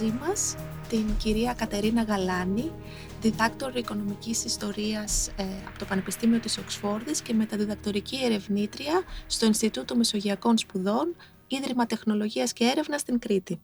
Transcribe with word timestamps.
μαζί 0.00 0.14
μας 0.20 0.54
την 0.88 1.16
κυρία 1.16 1.52
Κατερίνα 1.52 2.02
Γαλάνη, 2.02 2.72
διδάκτορ 3.20 3.76
οικονομικής 3.76 4.44
ιστορίας 4.44 5.28
ε, 5.28 5.44
από 5.68 5.78
το 5.78 5.84
Πανεπιστήμιο 5.84 6.38
της 6.38 6.58
Οξφόρδης 6.58 7.20
και 7.22 7.34
μεταδιδακτορική 7.34 8.18
ερευνήτρια 8.24 9.02
στο 9.26 9.46
Ινστιτούτο 9.46 9.96
Μεσογειακών 9.96 10.58
Σπουδών, 10.58 11.16
Ίδρυμα 11.46 11.86
Τεχνολογίας 11.86 12.52
και 12.52 12.64
Έρευνας 12.64 13.00
στην 13.00 13.18
Κρήτη. 13.18 13.60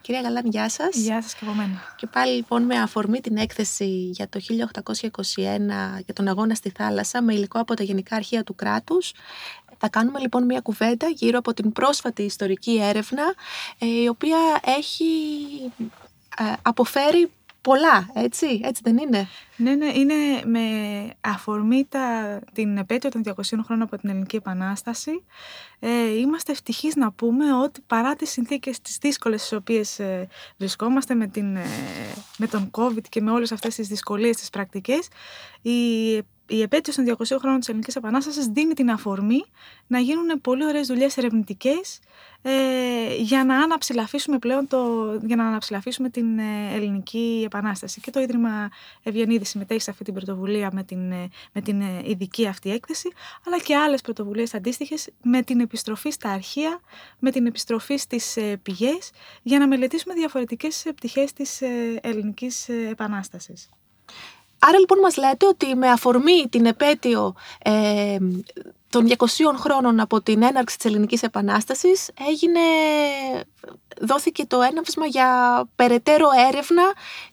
Κυρία 0.00 0.20
Γαλάνη, 0.20 0.48
γεια 0.48 0.68
σας. 0.68 0.96
Γεια 0.96 1.22
σας 1.22 1.34
και 1.34 1.44
από 1.44 1.54
μένα. 1.54 1.94
Και 1.96 2.06
πάλι 2.06 2.34
λοιπόν 2.34 2.62
με 2.62 2.78
αφορμή 2.78 3.20
την 3.20 3.36
έκθεση 3.36 3.84
για 3.86 4.28
το 4.28 4.40
1821 4.40 5.36
για 6.04 6.14
τον 6.14 6.28
αγώνα 6.28 6.54
στη 6.54 6.70
θάλασσα 6.70 7.22
με 7.22 7.34
υλικό 7.34 7.60
από 7.60 7.74
τα 7.74 7.82
Γενικά 7.82 8.16
Αρχεία 8.16 8.44
του 8.44 8.54
κράτους 8.54 9.12
θα 9.84 9.90
κάνουμε 9.90 10.18
λοιπόν 10.18 10.44
μια 10.44 10.60
κουβέντα 10.60 11.08
γύρω 11.08 11.38
από 11.38 11.54
την 11.54 11.72
πρόσφατη 11.72 12.22
ιστορική 12.22 12.78
έρευνα 12.82 13.34
ε, 13.78 13.86
η 13.86 14.08
οποία 14.08 14.38
έχει 14.78 15.04
ε, 16.38 16.52
αποφέρει 16.62 17.30
πολλά, 17.60 18.10
έτσι, 18.14 18.60
έτσι 18.64 18.82
δεν 18.84 18.98
είναι; 18.98 19.28
Ναι, 19.56 19.74
ναι, 19.74 19.86
είναι 19.86 20.14
με 20.44 20.60
αφορμή 21.20 21.86
τα, 21.88 22.38
την 22.52 22.76
επέτειο 22.76 23.10
των 23.10 23.22
200 23.24 23.32
χρόνων 23.64 23.82
από 23.82 23.98
την 23.98 24.08
Ελληνική 24.08 24.36
Επανάσταση. 24.36 25.24
Ε, 25.78 26.18
είμαστε 26.18 26.52
ευτυχείς 26.52 26.96
να 26.96 27.12
πούμε 27.12 27.54
ότι 27.54 27.80
παρά 27.86 28.16
τις 28.16 28.30
συνθήκες 28.30 28.80
τις 28.80 28.98
δύσκολες 28.98 29.40
στις 29.40 29.58
οποίες 29.58 29.98
ε, 29.98 30.28
βρισκόμαστε 30.56 31.14
με, 31.14 31.26
την, 31.26 31.58
με 32.36 32.46
τον 32.46 32.70
COVID 32.70 33.02
και 33.08 33.20
με 33.20 33.30
όλες 33.30 33.52
αυτές 33.52 33.74
τις 33.74 33.88
δυσκολίες 33.88 34.36
τις 34.36 34.50
πρακτικές, 34.50 35.08
η 35.62 36.18
η 36.46 36.62
επέτειος 36.62 36.96
των 36.96 37.16
200 37.18 37.36
χρόνων 37.38 37.58
της 37.58 37.68
Ελληνικής 37.68 37.96
Επανάστασης 37.96 38.46
δίνει 38.46 38.74
την 38.74 38.90
αφορμή 38.90 39.44
να 39.86 39.98
γίνουν 39.98 40.40
πολύ 40.40 40.64
ωραίες 40.64 40.86
δουλειές 40.86 41.16
ερευνητικές 41.16 42.00
ε, 42.42 43.14
για 43.16 43.44
να 43.44 43.56
αναψηλαφίσουμε 43.56 44.38
πλέον 44.38 44.66
το, 44.66 45.12
για 45.24 45.36
να 45.36 45.46
αναψηλαφίσουμε 45.46 46.08
την 46.08 46.38
ε, 46.38 46.74
Ελληνική 46.74 47.42
Επανάσταση. 47.44 48.00
Και 48.00 48.10
το 48.10 48.20
Ίδρυμα 48.20 48.70
Ευγενίδης 49.02 49.48
συμμετέχει 49.48 49.80
σε 49.80 49.90
αυτή 49.90 50.04
την 50.04 50.14
πρωτοβουλία 50.14 50.70
με 50.72 50.82
την, 50.82 51.12
ε, 51.12 51.28
με 51.52 51.60
την 51.60 51.80
ε, 51.80 52.00
ειδική 52.04 52.46
αυτή 52.46 52.70
έκθεση, 52.70 53.08
αλλά 53.46 53.58
και 53.58 53.76
άλλες 53.76 54.00
πρωτοβουλίες 54.00 54.54
αντίστοιχες 54.54 55.08
με 55.22 55.42
την 55.42 55.60
επιστροφή 55.60 56.10
στα 56.10 56.30
αρχεία, 56.30 56.80
με 57.18 57.30
την 57.30 57.46
επιστροφή 57.46 57.96
στις 57.96 58.38
πηγές, 58.62 59.10
για 59.42 59.58
να 59.58 59.66
μελετήσουμε 59.66 60.14
διαφορετικές 60.14 60.86
πτυχές 60.94 61.32
της 61.32 61.60
Ελληνικής 62.00 62.68
Επανάστασης. 62.68 63.68
Άρα 64.66 64.78
λοιπόν 64.78 64.98
μας 64.98 65.16
λέτε 65.16 65.46
ότι 65.46 65.74
με 65.74 65.90
αφορμή 65.90 66.48
την 66.50 66.66
επέτειο 66.66 67.34
ε, 67.64 68.16
των 68.88 69.08
200 69.08 69.16
χρόνων 69.56 70.00
από 70.00 70.22
την 70.22 70.42
έναρξη 70.42 70.76
της 70.76 70.84
Ελληνικής 70.84 71.22
Επανάστασης 71.22 72.10
έγινε, 72.28 72.60
δόθηκε 74.00 74.46
το 74.46 74.62
έναυσμα 74.62 75.06
για 75.06 75.28
περαιτέρω 75.76 76.26
έρευνα 76.48 76.82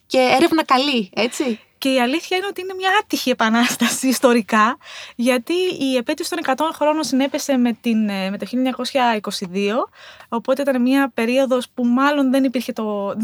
και 0.06 0.18
έρευνα 0.18 0.64
καλή, 0.64 1.10
έτσι; 1.14 1.60
Και 1.82 1.88
η 1.88 2.00
αλήθεια 2.00 2.36
είναι 2.36 2.46
ότι 2.46 2.60
είναι 2.60 2.74
μια 2.74 2.90
άτυχη 3.02 3.30
επανάσταση 3.30 4.08
ιστορικά, 4.08 4.76
γιατί 5.14 5.52
η 5.80 5.96
επέτειος 5.96 6.28
των 6.28 6.38
100 6.44 6.54
χρόνων 6.72 7.04
συνέπεσε 7.04 7.56
με, 7.56 7.72
την, 7.80 8.08
ε, 8.08 8.30
με 8.30 8.38
το 8.38 8.46
1922, 8.46 9.88
οπότε 10.28 10.62
ήταν 10.62 10.82
μια 10.82 11.10
περίοδος 11.14 11.68
που 11.74 11.84
μάλλον 11.84 12.30
δεν 12.30 12.44
υπήρχε 12.44 12.72
το... 12.72 13.14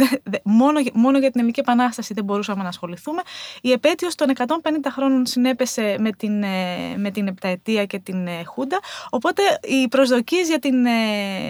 μόνο, 0.42 0.80
μόνο 0.92 1.18
για 1.18 1.30
την 1.30 1.40
Ελληνική 1.40 1.60
Επανάσταση 1.60 2.14
δεν 2.14 2.24
μπορούσαμε 2.24 2.62
να 2.62 2.68
ασχοληθούμε. 2.68 3.22
Η 3.60 3.72
επέτειος 3.72 4.14
των 4.14 4.32
150 4.36 4.46
χρόνων 4.90 5.26
συνέπεσε 5.26 5.96
με 5.98 6.12
την, 6.12 6.42
ε, 6.42 6.96
με 6.96 7.10
την 7.10 7.26
Επταετία 7.26 7.84
και 7.84 7.98
την 7.98 8.26
ε, 8.26 8.44
Χούντα, 8.44 8.78
οπότε 9.10 9.42
οι 9.62 9.88
προσδοκίες 9.88 10.48
για 10.48 10.58
την 10.58 10.86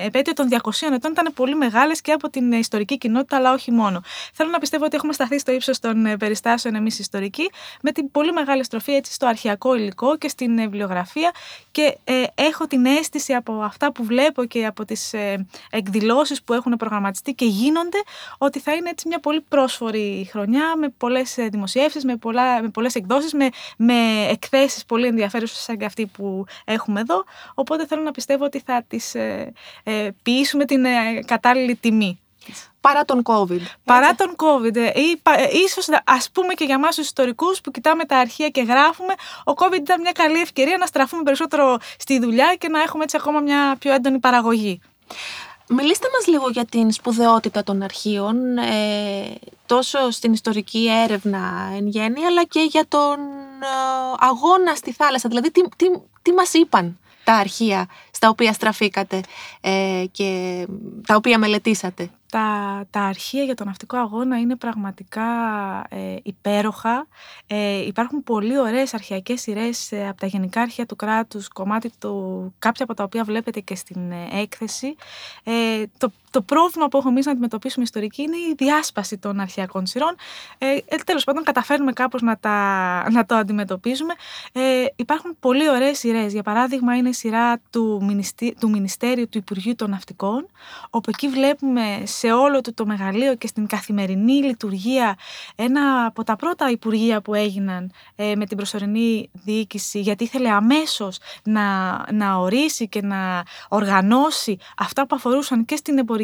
επέτειο 0.04 0.32
των 0.32 0.48
200 0.50 0.70
ετών 0.92 1.10
ήταν 1.10 1.32
πολύ 1.34 1.54
μεγάλες 1.54 2.00
και 2.00 2.12
από 2.12 2.30
την 2.30 2.52
ιστορική 2.52 2.98
κοινότητα, 2.98 3.36
αλλά 3.36 3.52
όχι 3.52 3.70
μόνο. 3.70 4.00
Θέλω 4.32 4.50
να 4.50 4.58
πιστεύω 4.58 4.84
ότι 4.84 4.97
έχουμε 4.97 5.12
σταθεί 5.12 5.38
στο 5.38 5.52
ύψος 5.52 5.78
των 5.78 6.16
περιστάσεων 6.18 6.74
εμείς 6.74 6.97
ιστορική, 7.00 7.50
με 7.82 7.92
την 7.92 8.10
πολύ 8.10 8.32
μεγάλη 8.32 8.64
στροφή 8.64 8.92
έτσι, 8.92 9.12
στο 9.12 9.26
αρχαιακό 9.26 9.75
υλικό 9.75 10.19
και 10.19 10.28
στην 10.28 10.56
βιβλιογραφία 10.56 11.32
και 11.70 11.98
ε, 12.04 12.22
έχω 12.34 12.66
την 12.66 12.86
αίσθηση 12.86 13.32
από 13.32 13.53
αυτά 13.62 13.92
που 13.92 14.04
βλέπω 14.04 14.44
και 14.44 14.66
από 14.66 14.84
τις 14.84 15.12
ε, 15.12 15.47
εκδηλώσεις 15.70 16.42
που 16.42 16.53
έχουν 16.53 16.76
προγραμματιστεί 16.76 17.32
και 17.32 17.44
γίνονται 17.44 17.98
ότι 18.38 18.60
θα 18.60 18.72
είναι 18.75 18.91
έτσι 18.91 19.09
μια 19.09 19.20
πολύ 19.20 19.41
πρόσφορη 19.41 20.28
χρονιά 20.31 20.76
με 20.76 20.88
πολλές 20.88 21.38
ε, 21.38 21.48
δημοσιεύσεις, 21.48 22.04
με, 22.04 22.16
πολλά, 22.16 22.62
με 22.62 22.69
πολλές 22.69 22.94
εκδόσεις, 22.94 23.32
με, 23.32 23.48
με 23.76 24.26
εκθέσεις 24.30 24.84
πολύ 24.84 25.06
ενδιαφέρουσες 25.06 25.59
σαν 25.59 25.78
και 25.78 25.84
αυτή 25.84 26.06
που 26.06 26.44
έχουμε 26.65 27.00
εδώ, 27.00 27.25
οπότε 27.54 27.86
θέλω 27.86 28.03
να 28.03 28.10
πιστεύω 28.10 28.44
ότι 28.44 28.62
θα 28.65 28.84
τις 28.88 29.15
ε, 29.15 29.53
ε 29.82 30.10
ποιήσουμε 30.22 30.65
την 30.65 30.84
κατάλληλη 31.26 31.76
τιμή. 31.76 32.20
Παρά 32.88 33.04
τον 33.04 33.22
COVID. 33.25 33.60
Παρά 33.84 34.15
τον 34.15 34.37
COVID. 34.37 34.76
Ε, 34.76 34.82
ή, 34.84 35.21
ε, 35.22 35.59
ίσως 35.65 35.88
ας 36.04 36.31
πούμε 36.31 36.54
και 36.54 36.65
για 36.65 36.75
εμάς 36.75 36.94
τους 36.94 37.04
ιστορικούς 37.04 37.60
που 37.60 37.71
κοιτάμε 37.71 38.04
τα 38.04 38.19
αρχεία 38.19 38.49
και 38.49 38.60
γράφουμε, 38.62 39.15
ο 39.44 39.53
COVID 39.56 39.78
ήταν 39.78 40.00
μια 40.00 40.12
καλή 40.12 40.41
ευκαιρία 40.41 40.76
να 40.76 40.87
στραφούμε 40.87 41.22
περισσότερο 41.22 41.78
στη 41.98 42.19
δουλειά 42.19 42.54
και 42.59 42.69
να 42.69 42.82
έχουμε 42.82 43.03
έτσι 43.03 43.16
ακόμα 43.21 43.41
μια 43.41 43.77
πιο 43.78 43.93
έντονη 43.93 44.19
παραγωγή. 44.19 44.81
Μιλήστε 45.69 46.06
μας 46.12 46.27
λίγο 46.27 46.48
για 46.50 46.65
την 46.65 46.93
σπουδαιότητα 46.93 47.62
των 47.62 47.82
αρχείων, 47.82 48.59
ε, 48.59 49.34
τόσο 49.66 50.10
στην 50.10 50.32
ιστορική 50.32 50.88
έρευνα 51.04 51.72
εν 51.77 51.87
γέννη, 51.87 52.25
αλλά 52.25 52.44
και 52.44 52.60
για 52.60 52.84
τον 52.88 53.19
αγώνα 54.19 54.75
στη 54.75 54.93
θάλασσα. 54.93 55.28
Δηλαδή, 55.28 55.50
τι, 55.50 55.60
τι, 55.77 55.87
τι 56.22 56.32
μας 56.32 56.53
είπαν 56.53 56.98
τα 57.25 57.34
αρχεία 57.34 57.87
στα 58.10 58.28
οποία 58.28 58.53
στραφήκατε 58.53 59.21
και 60.10 60.66
τα 61.06 61.15
οποία 61.15 61.38
μελετήσατε; 61.38 62.10
Τα, 62.31 62.84
τα 62.91 63.00
αρχεία 63.00 63.43
για 63.43 63.55
τον 63.55 63.66
ναυτικό 63.66 63.97
αγώνα 63.97 64.39
είναι 64.39 64.56
πραγματικά 64.56 65.25
ε, 65.89 66.16
υπέροχα. 66.22 67.06
Ε, 67.47 67.87
υπάρχουν 67.87 68.22
πολύ 68.22 68.59
ωραίες 68.59 68.94
αρχαιακές 68.94 69.41
σειρές 69.41 69.93
ε, 69.93 70.09
από 70.09 70.21
τα 70.21 70.27
γενικά 70.27 70.61
αρχεία 70.61 70.87
του 70.87 70.97
κράτους, 70.97 71.49
κομμάτι 71.49 71.91
του, 71.99 72.55
κάποια 72.59 72.84
από 72.84 72.94
τα 72.94 73.05
οποία 73.05 73.25
βλέπετε 73.25 73.61
και 73.61 73.75
στην 73.75 74.11
ε, 74.11 74.28
έκθεση. 74.33 74.94
Ε, 75.44 75.83
το, 75.99 76.12
το 76.31 76.43
πρόβλημα 76.43 76.89
που 76.89 76.97
έχουμε 76.97 77.12
εμείς 77.12 77.27
να 77.27 77.33
αντιμετωπίσουμε 77.33 77.84
ιστορική 77.84 78.22
είναι 78.22 78.37
η 78.37 78.55
διάσπαση 78.56 79.19
των 79.19 79.41
αρχαιακών 79.41 79.87
σειρών. 79.87 80.16
Ε, 80.59 80.77
τέλος 81.05 81.25
πάντων, 81.25 81.43
καταφέρνουμε 81.44 81.93
κάπως 81.93 82.22
να, 82.22 82.39
τα, 82.39 83.11
να 83.11 83.27
το 83.27 83.34
αντιμετωπίζουμε. 83.34 84.15
Ε, 84.53 84.84
υπάρχουν 84.97 85.37
πολύ 85.41 85.71
ωραίες 85.71 85.99
σειρές. 85.99 86.33
Για 86.33 86.43
παράδειγμα, 86.43 86.97
είναι 86.97 87.09
η 87.09 87.12
σειρά 87.12 87.61
του, 87.71 88.16
του 88.61 88.71
Μινιστέριου 88.71 89.28
του 89.28 89.39
Υπουργείου 89.39 89.75
των 89.75 89.91
Ναυτικών, 89.91 90.47
όπου 90.91 91.11
εκεί 91.11 91.28
βλέπουμε 91.28 92.03
σε 92.05 92.33
όλο 92.33 92.60
του 92.60 92.75
το 92.75 92.87
μεγαλείο 92.87 93.34
και 93.34 93.47
στην 93.47 93.66
καθημερινή 93.66 94.33
λειτουργία 94.33 95.16
ένα 95.56 96.05
από 96.06 96.25
τα 96.25 96.37
πρώτα 96.37 96.71
υπουργεία 96.71 97.21
που 97.21 97.34
έγιναν 97.34 97.93
ε, 98.16 98.34
με 98.37 98.47
την 98.47 98.56
προσωρινή 98.56 99.31
διοίκηση 99.33 100.00
γιατί 100.00 100.25
ήθελε 100.25 100.49
αμέσως 100.49 101.19
να, 101.45 101.97
να 102.12 102.37
ορίσει 102.37 102.89
και 102.89 103.03
να 103.03 103.43
οργανώσει 103.69 104.59
αυτά 104.77 105.06
που 105.06 105.15
αφορούσαν 105.15 105.65
και 105.65 105.77
στην 105.77 105.99
εμπορική 105.99 106.17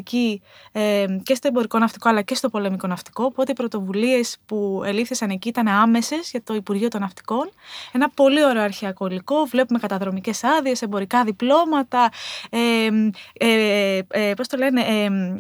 ε, 0.73 1.07
και 1.23 1.35
στο 1.35 1.49
εμπορικό 1.49 1.79
ναυτικό 1.79 2.09
αλλά 2.09 2.23
και 2.23 2.35
στο 2.35 2.49
πολεμικό 2.49 2.87
ναυτικό. 2.87 3.25
Οπότε 3.25 3.51
οι 3.51 3.55
πρωτοβουλίες 3.55 4.37
που 4.47 4.83
ελήφθησαν 4.87 5.31
εκεί 5.31 5.49
ήταν 5.49 5.69
άμεσες 5.69 6.31
για 6.31 6.43
το 6.43 6.55
Υπουργείο 6.55 6.89
των 6.89 7.01
Ναυτικών. 7.01 7.51
Ένα 7.93 8.11
πολύ 8.11 8.45
ωραίο 8.45 8.63
αρχαιακό 8.63 9.07
υλικό. 9.07 9.45
Βλέπουμε 9.45 9.79
καταδρομικές 9.79 10.45
άδειες, 10.45 10.83
εμπορικά 10.83 11.25
διπλώματα 11.25 12.11
ε, 12.51 12.89
ε, 13.33 14.01
ε, 14.09 14.35
πώς 14.35 14.49
το 14.49 14.57
λένε 14.57 14.81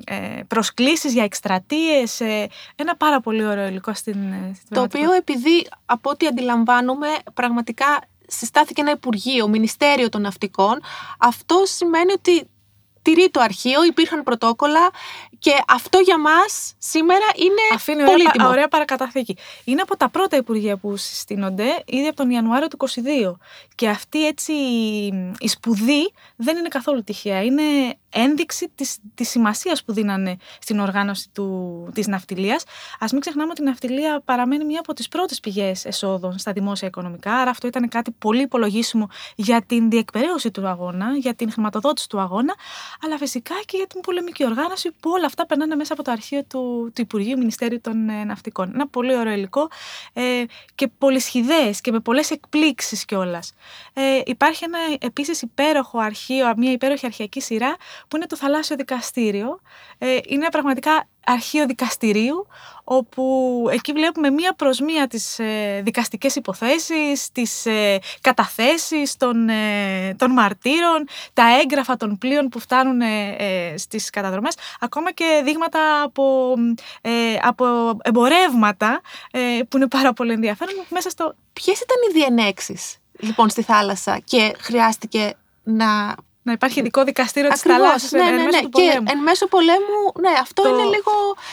ε, 0.05 0.43
προσκλήσεις 0.49 1.13
για 1.13 1.25
εκστρατείες, 1.25 2.21
ε, 2.21 2.49
ένα 2.77 2.97
πάρα 2.97 3.21
πολύ 3.21 3.47
ωραίο 3.47 3.67
υλικό 3.67 3.95
στην, 3.95 4.33
ε, 4.33 4.53
στην 4.55 4.77
Το 4.77 4.83
οποίο 4.83 5.13
επειδή 5.13 5.69
από 5.87 6.11
ό,τι 6.11 6.27
αντιλαμβάνομαι 6.27 7.09
πραγματικά 7.35 7.87
συστάθηκε 8.27 8.81
ένα 8.81 8.91
Υπουργείο, 8.91 9.49
Μινιστέριο 9.49 10.09
των 10.09 10.21
Ναυτικών, 10.21 10.81
αυτό 11.19 11.63
σημαίνει 11.65 12.13
ότι 12.13 12.49
τηρεί 13.05 13.31
το 13.31 13.41
αρχείο, 13.41 13.85
υπήρχαν 13.85 14.23
πρωτόκολλα 14.23 14.91
και 15.39 15.53
αυτό 15.69 15.99
για 15.99 16.19
μας 16.19 16.75
σήμερα 16.79 17.25
είναι 17.35 17.75
Αφήνει 17.75 18.05
πολύτιμο. 18.05 18.33
Ωραία, 18.35 18.49
ωραία 18.49 18.69
παρακαταθήκη. 18.69 19.37
Είναι 19.65 19.81
από 19.81 19.97
τα 19.97 20.09
πρώτα 20.09 20.37
υπουργεία 20.37 20.77
που 20.77 20.97
συστήνονται 20.97 21.83
ήδη 21.87 22.07
από 22.07 22.17
τον 22.17 22.31
Ιανουάριο 22.31 22.69
του 22.69 22.77
2022. 22.77 23.37
Και 23.75 23.89
αυτή 23.89 24.27
έτσι 24.27 24.53
η 25.39 25.49
σπουδή 25.49 26.13
δεν 26.37 26.57
είναι 26.57 26.69
καθόλου 26.69 27.05
τυχαία. 27.05 27.43
Είναι 27.43 27.63
ένδειξη 28.15 28.71
της, 28.75 28.99
της 29.15 29.29
σημασίας 29.29 29.85
που 29.85 29.93
δίνανε 29.93 30.37
στην 30.61 30.81
οργάνωση 30.81 31.29
του, 31.33 31.89
της 31.95 32.07
ναυτιλίας. 32.07 32.65
Ας 32.99 33.13
μην 33.13 33.21
ξεχνάμε 33.21 33.51
ότι 33.51 33.63
η 33.63 33.65
ναυτιλία 33.65 34.23
παραμένει 34.25 34.65
μία 34.65 34.81
από 34.81 34.93
τις 34.93 35.09
πρώτες 35.09 35.41
πηγές 35.41 35.85
εσόδων 35.85 36.39
στα 36.39 36.53
δημόσια 36.53 36.89
οικονομικά, 36.89 37.35
άρα 37.35 37.51
αυτό 37.51 37.67
ήταν 37.67 37.89
κάτι 37.89 38.11
πολύ 38.11 38.43
υπολογίσιμο 38.43 39.09
για 39.37 39.63
την 39.63 39.91
διεκπαιρέωση 39.91 40.51
του 40.51 40.67
αγώνα, 40.67 41.17
για 41.17 41.35
την 41.35 41.53
χρηματοδότηση 41.53 42.09
του 42.09 42.21
αγώνα, 42.21 42.55
αλλά 43.05 43.19
φυσικά 43.19 43.55
και 43.65 43.77
για 43.77 43.87
την 43.87 44.01
πολεμική 44.01 44.45
οργάνωση 44.45 44.91
που 45.01 45.11
όλα 45.11 45.27
αυτά 45.27 45.47
περνάνε 45.47 45.75
μέσα 45.75 45.93
από 45.93 46.03
το 46.03 46.11
αρχείο 46.11 46.45
του, 46.45 46.91
του 46.95 47.01
Υπουργείου 47.01 47.39
Μινιστέριου 47.39 47.81
των 47.81 48.09
ε, 48.09 48.25
Ναυτικών. 48.25 48.71
Ένα 48.75 48.87
πολύ 48.89 49.17
ωραίο 49.17 49.33
υλικό 49.33 49.69
ε, 50.13 50.45
και 50.75 50.89
πολυσχηδές 50.99 51.81
και 51.81 51.93
με 51.93 52.01
πολλές 52.01 52.31
εκπλήξεις 52.31 53.05
κιόλας. 53.05 53.53
Ε, 53.93 54.21
υπάρχει 54.25 54.65
ένα 54.65 54.79
επίσης 55.01 55.43
υπέροχο 55.43 55.99
αρχείο, 55.99 56.53
μια 56.57 56.73
υπέροχη 56.73 57.07
αρχιακή 57.07 57.41
σειρά 57.41 57.77
που 58.09 58.17
είναι 58.17 58.27
το 58.27 58.37
Θαλάσσιο 58.37 58.77
Δικαστήριο. 58.77 59.61
Ε, 59.99 60.19
είναι 60.27 60.49
πραγματικά 60.49 61.09
αρχείο 61.27 61.67
δικαστηρίου, 61.67 62.47
όπου 62.85 63.67
εκεί 63.71 63.93
βλέπουμε 63.93 64.31
μία 64.31 64.55
προς 64.55 64.81
μία 64.81 65.07
τις 65.07 65.39
ε, 65.39 65.81
δικαστικές 65.85 66.37
υποθέσεις, 66.37 67.33
τις 67.33 67.67
ε, 67.67 67.99
καταθέσεις 68.21 69.17
των, 69.17 69.49
ε, 69.49 70.15
των 70.19 70.31
μαρτύρων, 70.33 71.07
τα 71.33 71.45
έγγραφα 71.63 71.97
των 71.97 72.19
πλοίων 72.19 72.49
που 72.49 72.59
φτάνουν 72.59 73.01
ε, 73.01 73.37
ε, 73.39 73.77
στις 73.77 74.11
καταδρομές, 74.11 74.55
ακόμα 74.81 75.13
και 75.13 75.43
δείγματα 75.45 76.03
από, 76.03 76.55
από 77.43 77.65
εμπορεύματα 78.03 79.01
που 79.69 79.77
είναι 79.77 79.89
πάρα 79.89 80.13
πολύ 80.13 80.33
ενδιαφέρον 80.33 80.75
μέσα 80.89 81.11
στο... 81.11 81.35
Ποιες 81.53 81.81
ήταν 81.81 81.97
οι 82.09 82.13
διενέξεις 82.13 82.99
λοιπόν 83.19 83.49
στη 83.49 83.63
θάλασσα 83.63 84.19
και 84.25 84.55
χρειάστηκε 84.59 85.35
να 85.63 86.15
να 86.45 86.53
υπάρχει 86.53 86.81
ειδικό 86.81 87.05
δικαστήριο 87.05 87.51
της 87.51 87.61
θάλασσα 87.61 88.17
ναι, 88.17 88.25
ναι, 88.25 88.31
ναι. 88.31 88.37
εν 88.37 88.45
μέσω 88.45 88.61
του 88.63 88.69
πολέμου. 88.69 89.05
Και 89.05 89.13
εν 89.13 89.19
μέσω 89.19 89.47
πολέμου, 89.47 90.01
ναι, 90.21 90.33
αυτό 90.41 90.63
το... 90.63 90.69
είναι 90.69 90.83
λίγο. 90.83 91.13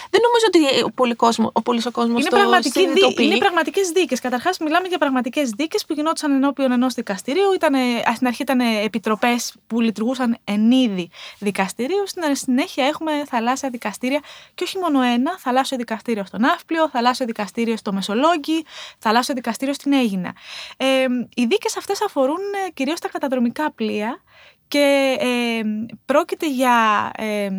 Δεν 0.10 0.22
νομίζω 0.28 0.46
ότι 0.48 0.84
ο 0.84 0.92
πολύ 0.92 1.16
κόσμο, 1.16 1.50
ο 1.54 1.62
πολύς 1.62 1.86
ο 1.86 1.92
κόσμος 1.92 2.22
είναι 2.22 2.30
το 2.30 2.36
πραγματική 2.36 2.88
δί... 2.88 3.24
Είναι 3.24 3.38
πραγματικές 3.38 3.90
δίκες. 3.90 4.20
Καταρχάς, 4.20 4.58
μιλάμε 4.58 4.88
για 4.88 4.98
πραγματικές 4.98 5.50
δίκες 5.50 5.86
που 5.86 5.94
γινόντουσαν 5.94 6.32
ενώπιον 6.32 6.72
ενός 6.72 6.94
δικαστηρίου. 6.94 7.54
Ήτανε, 7.54 7.80
στην 8.16 8.28
αρχή 8.28 8.42
ήταν 8.42 8.60
επιτροπές 8.60 9.54
που 9.68 9.82
λειτουργούσαν 9.82 10.38
εν 10.44 10.72
είδη 10.72 11.10
δικαστηρίου. 11.40 12.04
Στην 12.06 12.36
συνέχεια 12.36 12.86
έχουμε 12.86 13.12
θαλάσσια 13.26 13.70
δικαστήρια 13.70 14.20
και 14.56 14.64
όχι 14.64 14.78
μόνο 14.78 15.02
ένα. 15.02 15.38
Θαλάσσιο 15.40 15.78
δικαστήριο 15.78 16.26
στο 16.26 16.38
Ναύπλιο, 16.38 16.90
θαλάσσιο 16.90 17.26
δικαστήριο 17.26 17.78
στο 17.78 17.94
Μεσολόγγι, 17.94 18.66
θαλάσσιο 19.00 19.34
δικαστήριο 19.34 19.74
στην 19.74 19.94
Έγινα. 19.94 20.34
Ε, 20.78 21.06
οι 21.34 21.46
δίκες 21.46 21.78
αυτές 21.78 22.02
αφορούν 22.02 22.40
ε, 22.68 22.70
κυρίως 22.70 23.00
τα 23.00 23.10
καταδρομικά 23.10 23.72
πλοία 23.72 24.22
και 24.71 25.18
ε, 25.19 25.62
πρόκειται 26.06 26.50
για 26.50 27.12
ε, 27.18 27.50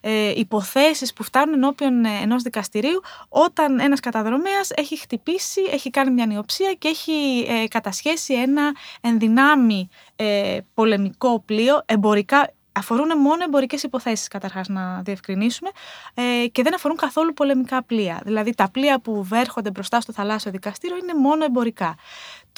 ε, 0.00 0.32
υποθέσεις 0.36 1.12
που 1.12 1.22
φτάνουν 1.22 1.54
ενώπιον 1.54 2.04
ενός 2.04 2.42
δικαστηρίου 2.42 3.00
όταν 3.28 3.80
ένας 3.80 4.00
καταδρομέας 4.00 4.70
έχει 4.74 4.98
χτυπήσει, 4.98 5.60
έχει 5.72 5.90
κάνει 5.90 6.10
μια 6.10 6.26
νιοψία 6.26 6.72
και 6.72 6.88
έχει 6.88 7.46
ε, 7.48 7.68
κατασχέσει 7.68 8.34
ένα 8.34 8.72
ενδυνάμει 9.00 9.88
ε, 10.16 10.58
πολεμικό 10.74 11.40
πλοίο, 11.40 11.82
εμπορικά, 11.86 12.52
αφορούν 12.78 13.18
μόνο 13.18 13.44
εμπορικές 13.44 13.82
υποθέσεις, 13.82 14.28
καταρχάς, 14.28 14.68
να 14.68 15.02
διευκρινίσουμε, 15.02 15.70
ε, 16.14 16.46
και 16.46 16.62
δεν 16.62 16.74
αφορούν 16.74 16.96
καθόλου 16.96 17.32
πολεμικά 17.32 17.82
πλοία. 17.82 18.20
Δηλαδή, 18.24 18.54
τα 18.54 18.70
πλοία 18.70 19.00
που 19.00 19.24
βέρχονται 19.24 19.70
μπροστά 19.70 20.00
στο 20.00 20.12
θαλάσσιο 20.12 20.50
δικαστήριο 20.50 20.96
είναι 20.96 21.14
μόνο 21.14 21.44
εμπορικά. 21.44 21.94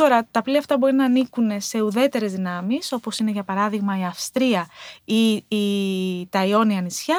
Τώρα, 0.01 0.29
τα 0.31 0.43
πλοία 0.43 0.59
αυτά 0.59 0.79
μπορεί 0.79 0.93
να 0.93 1.05
ανήκουν 1.05 1.61
σε 1.61 1.81
ουδέτερες 1.81 2.33
δυνάμεις, 2.33 2.93
όπως 2.93 3.19
είναι 3.19 3.31
για 3.31 3.43
παράδειγμα 3.43 3.99
η 3.99 4.05
Αυστρία 4.05 4.67
ή, 5.05 5.33
η, 5.33 6.27
τα 6.31 6.45
Ιόνια 6.45 6.81
νησιά, 6.81 7.17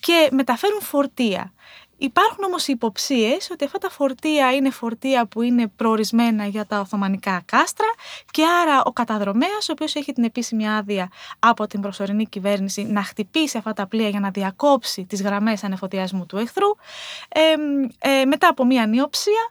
και 0.00 0.28
μεταφέρουν 0.32 0.80
φορτία. 0.80 1.52
Υπάρχουν 1.98 2.44
όμως 2.44 2.66
υποψίες 2.66 3.50
ότι 3.50 3.64
αυτά 3.64 3.78
τα 3.78 3.90
φορτία 3.90 4.52
είναι 4.52 4.70
φορτία 4.70 5.26
που 5.26 5.42
είναι 5.42 5.68
προορισμένα 5.76 6.46
για 6.46 6.66
τα 6.66 6.80
Οθωμανικά 6.80 7.42
κάστρα 7.44 7.88
και 8.30 8.44
άρα 8.44 8.82
ο 8.84 8.92
καταδρομέας, 8.92 9.68
ο 9.68 9.72
οποίος 9.72 9.94
έχει 9.94 10.12
την 10.12 10.24
επίσημη 10.24 10.70
άδεια 10.70 11.08
από 11.38 11.66
την 11.66 11.80
προσωρινή 11.80 12.26
κυβέρνηση 12.26 12.82
να 12.82 13.02
χτυπήσει 13.02 13.58
αυτά 13.58 13.72
τα 13.72 13.86
πλοία 13.86 14.08
για 14.08 14.20
να 14.20 14.30
διακόψει 14.30 15.04
τις 15.04 15.22
γραμμές 15.22 15.64
ανεφοδιασμού 15.64 16.26
του 16.26 16.36
εχθρού, 16.36 16.68
ε, 17.98 18.24
μετά 18.24 18.48
από 18.48 18.64
μία 18.64 18.86
νιοψία 18.86 19.50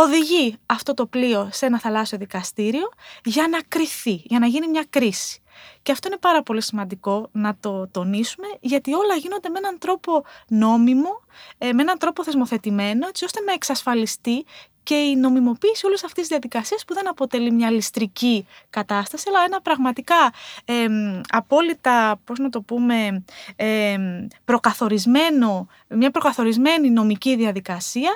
οδηγεί 0.00 0.56
αυτό 0.66 0.94
το 0.94 1.06
πλοίο 1.06 1.48
σε 1.52 1.66
ένα 1.66 1.80
θαλάσσιο 1.80 2.18
δικαστήριο 2.18 2.88
για 3.24 3.48
να 3.48 3.60
κρυθεί, 3.68 4.22
για 4.24 4.38
να 4.38 4.46
γίνει 4.46 4.68
μια 4.68 4.86
κρίση. 4.90 5.42
Και 5.82 5.92
αυτό 5.92 6.08
είναι 6.08 6.16
πάρα 6.16 6.42
πολύ 6.42 6.62
σημαντικό 6.62 7.28
να 7.32 7.56
το 7.60 7.88
τονίσουμε, 7.88 8.46
γιατί 8.60 8.94
όλα 8.94 9.14
γίνονται 9.14 9.48
με 9.48 9.58
έναν 9.58 9.78
τρόπο 9.78 10.24
νόμιμο, 10.48 11.20
ε, 11.58 11.72
με 11.72 11.82
έναν 11.82 11.98
τρόπο 11.98 12.24
θεσμοθετημένο, 12.24 13.06
έτσι 13.08 13.24
ώστε 13.24 13.40
να 13.40 13.52
εξασφαλιστεί 13.52 14.44
και 14.82 14.94
η 14.94 15.16
νομιμοποίηση 15.16 15.86
όλες 15.86 16.04
αυτές 16.04 16.18
τις 16.18 16.28
διαδικασίες 16.28 16.84
που 16.84 16.94
δεν 16.94 17.08
αποτελεί 17.08 17.52
μια 17.52 17.70
ληστρική 17.70 18.46
κατάσταση, 18.70 19.24
αλλά 19.28 19.44
ένα 19.44 19.60
πραγματικά 19.60 20.32
ε, 20.64 20.86
απόλυτα, 21.28 22.20
πώς 22.24 22.38
να 22.38 22.50
το 22.50 22.60
πούμε, 22.60 23.24
ε, 23.56 23.96
προκαθορισμένο, 24.44 25.66
μια 25.88 26.10
προκαθορισμένη 26.10 26.90
νομική 26.90 27.36
διαδικασία, 27.36 28.10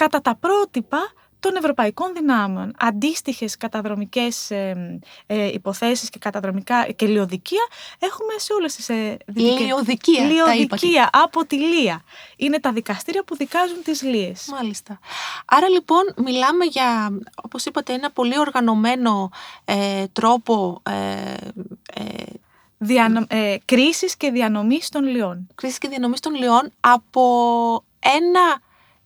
κατά 0.00 0.20
τα 0.20 0.34
πρότυπα 0.34 1.12
των 1.40 1.56
ευρωπαϊκών 1.56 2.12
δυνάμεων. 2.14 2.74
Αντίστοιχες 2.78 3.56
καταδρομικές 3.56 4.50
ε, 4.50 4.98
ε, 5.26 5.46
υποθέσεις 5.46 6.10
και 6.10 6.18
καταδρομικά 6.18 6.90
και 6.90 7.06
λιοδικία 7.06 7.66
έχουμε 7.98 8.32
σε 8.36 8.52
όλες 8.52 8.74
τις. 8.74 8.88
Ε, 8.88 9.16
λιοδικία. 9.34 10.24
Λιοδικία 10.24 11.10
από 11.12 11.46
τη 11.46 11.56
Λία. 11.56 12.02
Είναι 12.36 12.60
τα 12.60 12.72
δικαστήρια 12.72 13.24
που 13.24 13.36
δικάζουν 13.36 13.82
τις 13.82 14.02
Λίες. 14.02 14.48
Μάλιστα. 14.50 14.98
Άρα 15.46 15.68
λοιπόν 15.68 16.14
μιλάμε 16.16 16.64
για, 16.64 17.18
όπως 17.42 17.64
είπατε, 17.64 17.92
ένα 17.92 18.10
πολύ 18.10 18.38
οργανωμένο 18.38 19.30
ε, 19.64 20.04
τρόπο. 20.12 20.82
Ε, 20.90 21.34
ε, 21.94 22.24
Διανο, 22.82 23.24
ε, 23.28 23.56
κρίσης 23.64 24.16
και 24.16 24.30
διανομής 24.30 24.88
των 24.88 25.04
λιών. 25.04 25.46
Κρίσης 25.54 25.78
και 25.78 25.88
διανομής 25.88 26.20
των 26.20 26.34
λιών 26.34 26.72
από 26.80 27.22
ένα 28.00 28.60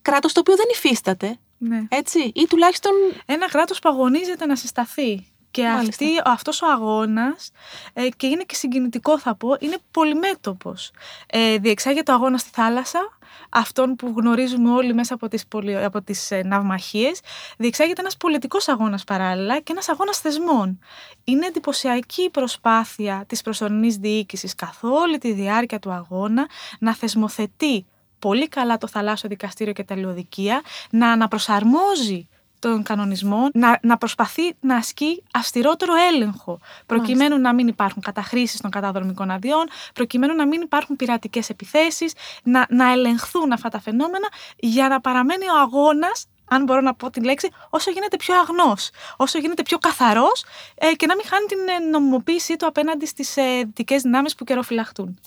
κράτος 0.05 0.33
το 0.33 0.41
οποίο 0.41 0.57
δεν 0.57 0.67
υφίσταται. 0.71 1.39
Ναι. 1.59 1.83
Έτσι, 1.89 2.33
ή 2.35 2.47
τουλάχιστον... 2.49 2.93
Ένα 3.27 3.49
κράτος 3.49 3.79
που 3.79 3.89
αγωνίζεται 3.89 4.47
να 4.47 4.57
συσταθεί. 4.57 5.27
Και 5.51 5.67
αυτή, 5.67 6.07
αυτός 6.25 6.63
ο 6.63 6.67
αγώνας, 6.67 7.51
ε, 7.93 8.09
και 8.09 8.27
είναι 8.27 8.43
και 8.43 8.55
συγκινητικό 8.55 9.19
θα 9.19 9.35
πω, 9.35 9.57
είναι 9.59 9.77
πολυμέτωπος. 9.91 10.91
Ε, 11.27 11.57
διεξάγεται 11.59 12.13
ο 12.13 12.15
αγώνας 12.15 12.41
στη 12.41 12.51
θάλασσα, 12.53 13.19
αυτόν 13.49 13.97
που 13.97 14.15
γνωρίζουμε 14.17 14.71
όλοι 14.71 14.95
μέσα 14.95 15.15
από 15.15 15.29
τις, 15.29 15.47
πολυ... 15.47 15.85
από 15.85 16.03
τις 16.03 16.31
ε, 16.31 16.43
ναυμαχίες, 16.45 17.21
διεξάγεται 17.59 18.01
ένας 18.01 18.17
πολιτικός 18.17 18.69
αγώνας 18.69 19.05
παράλληλα 19.05 19.61
και 19.61 19.73
ένας 19.73 19.89
αγώνας 19.89 20.19
θεσμών. 20.19 20.79
Είναι 21.25 21.47
εντυπωσιακή 21.47 22.23
η 22.23 22.31
προσπάθεια 22.31 23.25
της 23.27 23.43
προσωρινής 23.43 23.97
διοίκησης 23.97 24.55
καθ' 24.55 24.85
όλη 24.85 25.19
τη 25.19 25.33
διάρκεια 25.33 25.79
του 25.79 25.91
αγώνα 25.91 26.49
να 26.79 26.95
θεσμοθετεί 26.95 27.87
πολύ 28.19 28.49
καλά 28.49 28.79
το 28.79 28.87
θαλάσσιο 28.89 29.29
δικαστήριο 29.29 29.73
και 29.73 29.85
τα 29.85 29.97
λιοδικεία, 29.97 30.63
να 30.91 31.11
αναπροσαρμόζει 31.11 32.29
τον 32.69 32.83
κανονισμό, 32.83 33.49
να, 33.53 33.79
να 33.83 33.99
προσπαθεί 33.99 34.55
να 34.61 34.77
ασκεί 34.77 35.23
αυστηρότερο 35.33 35.93
έλεγχο, 36.13 36.59
προκειμένου 36.87 37.39
να 37.39 37.55
μην 37.55 37.67
υπάρχουν 37.67 38.03
καταχρήσεις 38.03 38.61
των 38.61 38.71
καταδρομικών 38.71 39.31
αδειών, 39.31 39.67
προκειμένου 39.95 40.35
να 40.35 40.47
μην 40.47 40.61
υπάρχουν 40.61 40.97
πειρατικές 40.97 41.49
επιθέσεις, 41.49 42.13
να, 42.43 42.67
να 42.69 42.93
ελεγχθούν 42.93 43.53
αυτά 43.53 43.69
τα 43.69 43.81
φαινόμενα 43.81 44.29
για 44.57 44.89
να 44.89 45.01
παραμένει 45.01 45.45
ο 45.45 45.61
αγώνας 45.61 46.27
αν 46.45 46.65
μπορώ 46.65 46.81
να 46.81 46.95
πω 46.95 47.11
την 47.11 47.25
λέξη, 47.25 47.51
όσο 47.71 47.91
γίνεται 47.91 48.17
πιο 48.17 48.35
αγνός, 48.35 48.91
όσο 49.17 49.39
γίνεται 49.39 49.63
πιο 49.63 49.79
καθαρός 49.79 50.45
ε, 50.75 50.93
και 50.93 51.07
να 51.07 51.15
μην 51.15 51.25
χάνει 51.27 51.47
την 51.47 51.59
ε, 51.59 51.89
νομιμοποίησή 51.91 52.57
του 52.57 52.67
απέναντι 52.67 53.07
στις 53.07 53.37
ε, 53.37 53.63
δυτικές 53.65 54.03
δυνάμεις 54.03 54.35
που 54.35 54.45
καιροφυλαχτούν. 54.45 55.19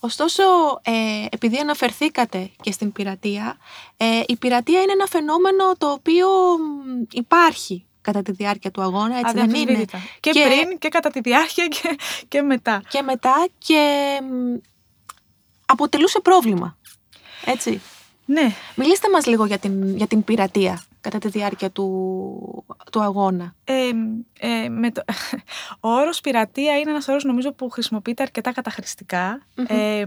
Ωστόσο, 0.00 0.42
ε, 0.82 1.26
επειδή 1.30 1.58
αναφερθήκατε 1.58 2.50
και 2.60 2.72
στην 2.72 2.92
πειρατεία, 2.92 3.56
ε, 3.96 4.22
η 4.26 4.36
πειρατεία 4.36 4.80
είναι 4.80 4.92
ένα 4.92 5.06
φαινόμενο 5.06 5.74
το 5.78 5.90
οποίο 5.90 6.28
υπάρχει 7.12 7.86
κατά 8.00 8.22
τη 8.22 8.32
διάρκεια 8.32 8.70
του 8.70 8.82
αγώνα, 8.82 9.18
έτσι 9.18 9.34
δεν 9.34 9.54
είναι; 9.54 9.84
Και, 10.20 10.30
και 10.30 10.44
πριν 10.44 10.78
και 10.78 10.88
κατά 10.88 11.10
τη 11.10 11.20
διάρκεια 11.20 11.66
και, 11.66 11.98
και 12.28 12.42
μετά. 12.42 12.82
Και 12.88 13.02
μετά 13.02 13.46
και 13.58 14.06
αποτελούσε 15.66 16.20
πρόβλημα, 16.20 16.78
έτσι; 17.44 17.80
Ναι. 18.24 18.54
Μιλήστε 18.74 19.10
μας 19.10 19.26
λίγο 19.26 19.44
για 19.44 19.58
την, 19.58 19.96
για 19.96 20.06
την 20.06 20.24
πειρατεία 20.24 20.82
κατά 21.00 21.18
τη 21.18 21.28
διάρκεια 21.28 21.70
του, 21.70 22.64
του 22.92 23.02
αγώνα. 23.02 23.54
Ε, 23.64 23.90
ε, 24.38 24.68
με 24.68 24.90
το... 24.90 25.02
Ο 25.80 25.88
όρος 25.88 26.20
πειρατεία 26.20 26.78
είναι 26.78 26.90
ένας 26.90 27.08
όρος 27.08 27.24
νομίζω 27.24 27.52
που 27.52 27.70
χρησιμοποιείται 27.70 28.22
αρκετά 28.22 28.52
ε, 29.68 30.02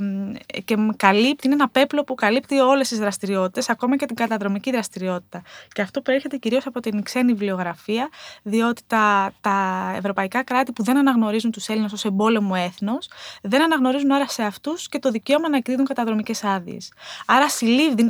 και 0.65 0.75
καλύπτει, 0.95 1.45
είναι 1.45 1.55
ένα 1.55 1.69
πέπλο 1.69 2.03
που 2.03 2.15
καλύπτει 2.15 2.59
όλες 2.59 2.87
τις 2.87 2.97
δραστηριότητες, 2.97 3.69
ακόμα 3.69 3.97
και 3.97 4.05
την 4.05 4.15
καταδρομική 4.15 4.71
δραστηριότητα. 4.71 5.41
Και 5.73 5.81
αυτό 5.81 6.01
προέρχεται 6.01 6.37
κυρίως 6.37 6.65
από 6.65 6.79
την 6.79 7.03
ξένη 7.03 7.31
βιβλιογραφία, 7.31 8.09
διότι 8.43 8.81
τα, 8.87 9.33
τα 9.41 9.91
ευρωπαϊκά 9.97 10.43
κράτη 10.43 10.71
που 10.71 10.83
δεν 10.83 10.97
αναγνωρίζουν 10.97 11.51
τους 11.51 11.67
Έλληνες 11.67 11.93
ως 11.93 12.05
εμπόλεμο 12.05 12.53
έθνος, 12.55 13.09
δεν 13.41 13.63
αναγνωρίζουν 13.63 14.11
άρα 14.11 14.27
σε 14.27 14.43
αυτούς 14.43 14.89
και 14.89 14.99
το 14.99 15.11
δικαίωμα 15.11 15.49
να 15.49 15.57
εκδίδουν 15.57 15.85
καταδρομικές 15.85 16.43
άδειες. 16.43 16.91
Άρα 17.25 17.45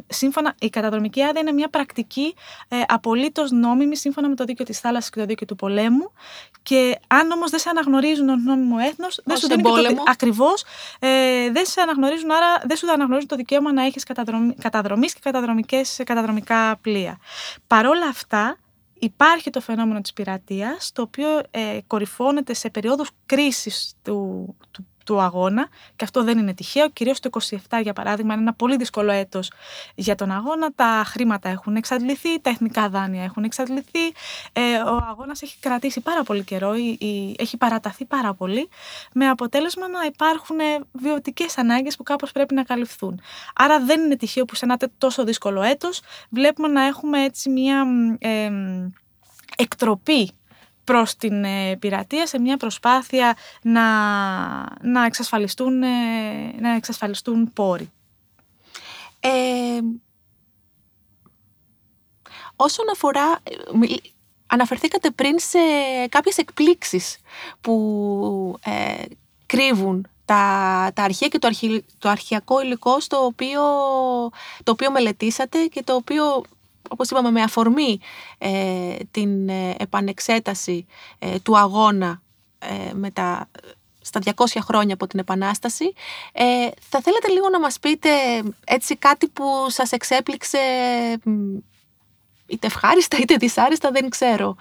σύμφωνα, 0.07 0.55
η 0.59 0.69
καταδρομική 0.69 1.21
άδεια 1.21 1.41
είναι 1.41 1.51
μια 1.51 1.69
πρακτική 1.69 2.35
ε, 2.67 2.81
απολύτως 2.87 3.51
νόμιμη 3.51 3.97
σύμφωνα 3.97 4.29
με 4.29 4.35
το 4.35 4.43
δίκαιο 4.43 4.65
της 4.65 4.79
θάλασσας 4.79 5.09
και 5.09 5.19
το 5.19 5.25
δίκαιο 5.25 5.47
του 5.47 5.55
πολέμου. 5.55 6.10
Και 6.63 6.99
αν 7.07 7.31
όμως 7.31 7.49
δεν 7.49 7.59
σε 7.59 7.69
αναγνωρίζουν 7.69 8.29
ω 8.29 8.35
νόμιμο 8.35 8.75
έθνος, 8.79 9.21
δεν 9.23 9.37
σου 9.37 9.47
δίνουν 9.47 9.83
και 9.83 9.93
το. 9.93 10.03
Ακριβώς, 10.07 10.63
ε, 10.99 11.51
δεν 11.51 11.65
σε 11.65 11.81
αναγνωρίζουν, 11.81 12.31
άρα 12.31 12.61
δεν 12.65 12.77
σου 12.77 12.91
αναγνωρίζουν 12.91 13.27
το 13.29 13.35
δικαίωμα 13.35 13.73
να 13.73 13.85
έχεις 13.85 14.03
καταδρομή 14.59 15.05
και 15.65 15.87
καταδρομικά 16.03 16.77
πλοία. 16.81 17.19
Παρόλα 17.67 18.07
αυτά, 18.07 18.57
υπάρχει 18.99 19.49
το 19.49 19.61
φαινόμενο 19.61 20.01
της 20.01 20.13
πειρατείας, 20.13 20.91
το 20.93 21.01
οποίο 21.01 21.41
ε, 21.51 21.79
κορυφώνεται 21.87 22.53
σε 22.53 22.69
περίοδους 22.69 23.09
κρίσης 23.25 23.93
του, 24.03 24.55
του 24.71 24.85
του 25.05 25.22
αγώνα 25.22 25.67
και 25.96 26.03
αυτό 26.03 26.24
δεν 26.24 26.38
είναι 26.38 26.53
τυχαίο, 26.53 26.89
κυρίως 26.89 27.20
το 27.20 27.29
27 27.70 27.79
για 27.81 27.93
παράδειγμα 27.93 28.34
είναι 28.34 28.41
ένα 28.41 28.53
πολύ 28.53 28.75
δύσκολο 28.75 29.12
έτος 29.12 29.51
για 29.96 30.15
τον 30.15 30.31
αγώνα, 30.31 30.72
τα 30.75 31.03
χρήματα 31.05 31.50
έχουν 31.50 31.75
εξαντληθεί, 31.75 32.39
τα 32.39 32.50
εθνικά 32.50 32.89
δάνεια 32.89 33.24
έχουν 33.24 33.43
εξαντληθεί, 33.43 34.05
ε, 34.53 34.77
ο 34.77 35.05
αγώνας 35.10 35.41
έχει 35.41 35.58
κρατήσει 35.60 36.01
πάρα 36.01 36.24
πολύ 36.24 36.43
καιρό, 36.43 36.74
έχει 37.36 37.58
παραταθεί 37.58 38.05
πάρα 38.05 38.34
πολύ, 38.34 38.70
με 39.13 39.27
αποτέλεσμα 39.27 39.88
να 39.88 40.05
υπάρχουν 40.05 40.58
βιωτικές 40.91 41.58
ανάγκες 41.58 41.96
που 41.96 42.03
κάπως 42.03 42.31
πρέπει 42.31 42.53
να 42.53 42.63
καλυφθούν. 42.63 43.22
Άρα 43.55 43.79
δεν 43.79 44.01
είναι 44.01 44.15
τυχαίο 44.15 44.46
που 44.46 44.55
σε 44.55 44.65
ένα 44.65 44.77
τόσο 44.98 45.24
δύσκολο 45.24 45.62
έτος. 45.62 46.01
Βλέπουμε 46.29 46.67
να 46.67 46.86
έχουμε 46.86 47.24
έτσι 47.24 47.50
μια 47.50 47.86
ε, 48.20 48.51
εκτροπή 49.58 50.31
προς 50.83 51.15
την 51.15 51.43
ε, 51.43 51.75
πειρατεία 51.77 52.27
σε 52.27 52.39
μια 52.39 52.57
προσπάθεια 52.57 53.38
να, 53.61 53.81
να, 54.81 55.05
εξασφαλιστούν, 55.05 55.83
ε, 55.83 55.88
να 56.59 56.75
εξασφαλιστούν 56.75 57.53
πόροι. 57.53 57.91
Ε, 59.19 59.29
όσον 62.55 62.85
αφορά, 62.91 63.39
αναφερθήκατε 64.47 65.09
πριν 65.09 65.39
σε 65.39 65.59
κάποιες 66.09 66.38
εκπλήξεις 66.38 67.17
που 67.61 68.59
κρύβουν 69.45 70.07
τα, 70.25 70.91
τα 70.93 71.03
αρχεία 71.03 71.27
και 71.27 71.39
το, 71.39 71.50
το 71.97 72.09
αρχιακό 72.09 72.61
υλικό 72.61 73.00
στο 73.00 73.25
οποίο, 73.25 73.61
το 74.63 74.71
οποίο 74.71 74.91
μελετήσατε 74.91 75.65
και 75.65 75.83
το 75.83 75.95
οποίο 75.95 76.43
όπως 76.91 77.10
είπαμε, 77.10 77.31
με 77.31 77.41
αφορμή 77.41 78.00
ε, 78.38 78.95
την 79.12 79.50
ε, 79.50 79.75
επανεξέταση 79.77 80.86
ε, 81.19 81.39
του 81.39 81.57
αγώνα 81.57 82.21
με 82.93 83.12
τα, 83.12 83.50
στα 84.01 84.19
200 84.25 84.31
χρόνια 84.62 84.93
από 84.93 85.07
την 85.07 85.19
Επανάσταση. 85.19 85.93
θα 86.89 87.01
θέλατε 87.01 87.27
λίγο 87.29 87.50
να 87.50 87.60
μας 87.60 87.79
πείτε 87.79 88.10
έτσι 88.65 88.95
κάτι 88.95 89.27
που 89.27 89.45
σας 89.67 89.91
εξέπληξε 89.91 90.57
είτε 92.45 92.67
ευχάριστα 92.67 93.17
είτε 93.17 93.36
δυσάριστα, 93.36 93.91
δεν 93.91 94.10
ξέρω. 94.10 94.55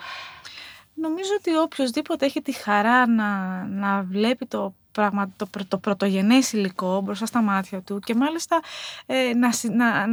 Νομίζω 0.95 1.31
ότι 1.39 1.57
οποιοδήποτε 1.57 2.27
έχει 2.27 2.43
τη 2.43 2.53
χαρά 2.53 3.07
να, 3.07 3.65
να 3.65 4.03
βλέπει 4.03 4.47
το 4.47 4.75
πράγμα, 4.93 5.31
το, 5.37 5.49
το 5.69 5.79
πρωτογενές 5.79 6.53
υλικό 6.53 7.01
μπροστά 7.01 7.27
στα 7.27 7.43
μάτια 7.43 7.81
του 7.81 7.99
και 7.99 8.15
μάλιστα 8.15 8.61
ε, 9.07 9.33
να, 9.35 9.51
να, 9.75 10.07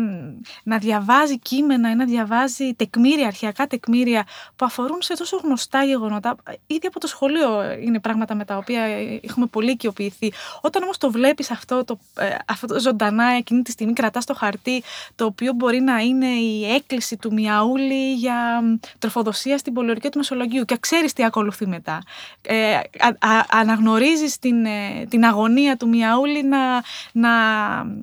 να 0.64 0.78
διαβάζει 0.78 1.40
κείμενα 1.40 1.90
ή 1.90 1.96
να 1.96 2.06
διαβάζει 2.06 2.74
τεκμήρια, 2.74 3.28
αρχαιακά 3.28 3.68
τεκμήρια 3.68 4.26
που 4.56 4.66
αφορούν 4.66 5.02
σε 5.02 5.14
τόσο 5.14 5.38
γνωστά 5.44 5.84
γεγονότα. 5.84 6.36
Ήδη 6.68 6.88
από 6.88 7.00
το 7.00 7.08
σχολείο 7.08 7.72
είναι 7.82 8.00
πράγματα 8.00 8.36
με 8.36 8.46
τα 8.46 8.58
οποία 8.58 8.82
έχουμε 9.22 9.46
πολύ 9.46 9.72
οικειοποιηθεί. 9.72 10.34
Όταν 10.62 10.84
όμως 10.84 10.98
το 10.98 11.12
βλέπεις 11.12 11.52
αυτό, 11.52 11.84
το, 11.84 12.00
ε, 12.18 12.36
αυτό 12.48 12.68
το 12.68 12.80
ζωντανά 12.80 13.26
εκείνη 13.26 13.62
τη 13.62 13.72
στιγμή 13.72 13.94
κρατάς 13.94 14.26
το 14.26 14.34
χαρτί 14.34 14.84
το 15.16 15.26
οποίο 15.26 15.54
μπορεί 15.54 15.80
να 15.80 15.98
είναι 15.98 16.28
η 16.28 16.74
έκκληση 16.74 17.18
του 17.18 17.34
Μιαούλη 17.34 18.14
για 18.14 18.62
τροφοδοσία 19.00 19.58
στην 19.58 19.74
πολιορκία 19.74 20.10
του 20.10 20.18
Μεσολογίου 20.18 20.66
και 20.66 20.78
ξέρεις 20.80 21.14
τι 21.14 21.24
ακολουθεί 21.24 21.68
μετά. 21.68 22.02
Ε, 22.42 22.74
α, 22.76 22.82
α, 23.30 23.46
αναγνωρίζεις 23.50 24.40
την 24.40 24.67
την 25.10 25.26
αγωνία 25.26 25.78
του 25.78 25.88
Μιαούλη 25.88 26.44
να, 26.44 26.84
να, 27.12 27.30